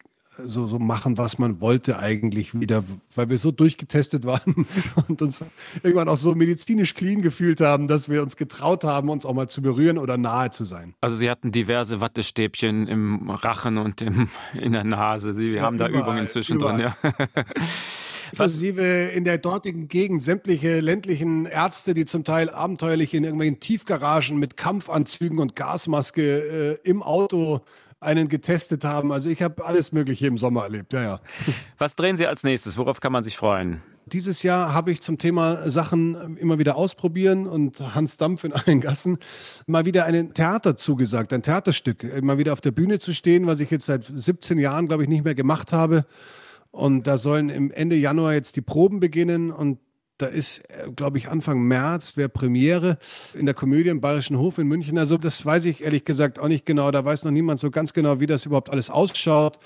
[0.46, 2.84] so, so machen, was man wollte eigentlich wieder,
[3.16, 4.66] weil wir so durchgetestet waren
[5.08, 5.44] und uns
[5.84, 9.50] irgendwann auch so medizinisch clean gefühlt haben, dass wir uns getraut haben, uns auch mal
[9.50, 10.94] zu berühren oder nahe zu sein.
[11.02, 15.34] Also Sie hatten diverse Wattestäbchen im Rachen und im, in der Nase.
[15.34, 16.96] Sie ja, haben da überall, Übungen zwischendrin, ja.
[18.32, 24.38] Inklusive in der dortigen Gegend sämtliche ländlichen Ärzte, die zum Teil abenteuerlich in irgendwelchen Tiefgaragen
[24.38, 27.62] mit Kampfanzügen und Gasmaske äh, im Auto
[28.00, 29.12] einen getestet haben.
[29.12, 31.22] Also ich habe alles Mögliche im Sommer erlebt, ja, ja.
[31.78, 32.78] Was drehen Sie als nächstes?
[32.78, 33.82] Worauf kann man sich freuen?
[34.06, 38.82] Dieses Jahr habe ich zum Thema Sachen immer wieder ausprobieren und Hans Dampf in allen
[38.82, 39.20] Gassen
[39.68, 43.60] mal wieder ein Theater zugesagt, ein Theaterstück, mal wieder auf der Bühne zu stehen, was
[43.60, 46.06] ich jetzt seit 17 Jahren, glaube ich, nicht mehr gemacht habe.
[46.72, 49.80] Und da sollen im Ende Januar jetzt die Proben beginnen und
[50.20, 52.97] da ist, äh, glaube ich, Anfang März wäre Premiere
[53.34, 54.97] in der Komödie im Bayerischen Hof in München.
[54.97, 56.91] Also das weiß ich ehrlich gesagt auch nicht genau.
[56.91, 59.59] Da weiß noch niemand so ganz genau, wie das überhaupt alles ausschaut.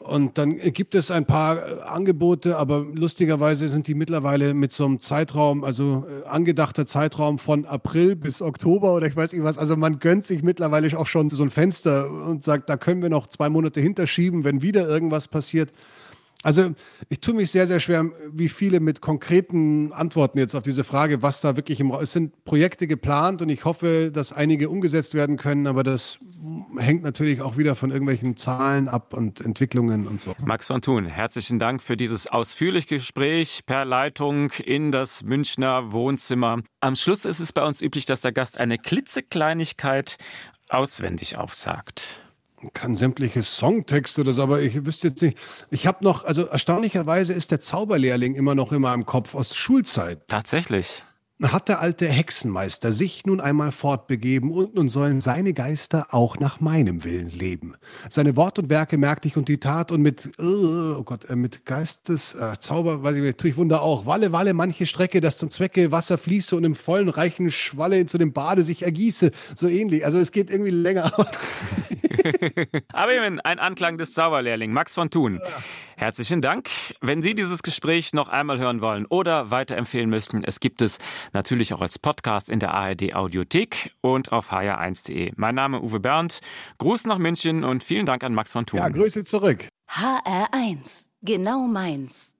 [0.00, 4.86] Und dann gibt es ein paar äh, Angebote, aber lustigerweise sind die mittlerweile mit so
[4.86, 9.58] einem Zeitraum, also äh, angedachter Zeitraum von April bis Oktober oder ich weiß nicht was.
[9.58, 13.10] Also man gönnt sich mittlerweile auch schon so ein Fenster und sagt, da können wir
[13.10, 15.70] noch zwei Monate hinterschieben, wenn wieder irgendwas passiert.
[16.42, 16.74] Also
[17.10, 21.22] ich tue mich sehr, sehr schwer, wie viele mit konkreten Antworten jetzt auf diese Frage,
[21.22, 25.12] was da wirklich im Raum Es sind Projekte geplant und ich hoffe, dass einige umgesetzt
[25.12, 26.18] werden können, aber das
[26.78, 30.34] hängt natürlich auch wieder von irgendwelchen Zahlen ab und Entwicklungen und so.
[30.42, 36.62] Max von Thun, herzlichen Dank für dieses ausführliche Gespräch per Leitung in das Münchner Wohnzimmer.
[36.80, 40.16] Am Schluss ist es bei uns üblich, dass der Gast eine klitzekleinigkeit
[40.70, 42.19] auswendig aufsagt
[42.72, 45.38] kann sämtliche Songtexte oder so, aber ich wüsste jetzt nicht.
[45.70, 50.20] Ich habe noch, also erstaunlicherweise ist der Zauberlehrling immer noch in meinem Kopf aus Schulzeit.
[50.28, 51.02] Tatsächlich
[51.48, 56.60] hat der alte Hexenmeister sich nun einmal fortbegeben und nun sollen seine Geister auch nach
[56.60, 57.74] meinem Willen leben.
[58.10, 61.64] Seine Wort und Werke merkte ich und die Tat und mit, oh Gott, äh, mit
[61.64, 64.06] Geistes, äh, Zauber, weiß ich, tue ich Wunder auch.
[64.06, 68.18] Walle, walle, manche Strecke, dass zum Zwecke Wasser fließe und im vollen, reichen Schwalle zu
[68.18, 69.30] dem Bade sich ergieße.
[69.54, 70.04] So ähnlich.
[70.04, 71.12] Also es geht irgendwie länger.
[72.92, 75.40] Aber eben ein Anklang des Zauberlehrling, Max von Thun.
[76.00, 76.70] Herzlichen Dank.
[77.02, 80.98] Wenn Sie dieses Gespräch noch einmal hören wollen oder weiterempfehlen möchten, es gibt es
[81.34, 85.32] natürlich auch als Podcast in der ARD Audiothek und auf hr1.de.
[85.36, 86.40] Mein Name Uwe Bernd.
[86.78, 88.78] Gruß nach München und vielen Dank an Max von Thun.
[88.78, 89.68] Ja, Grüße zurück.
[89.90, 92.34] HR1, genau meins.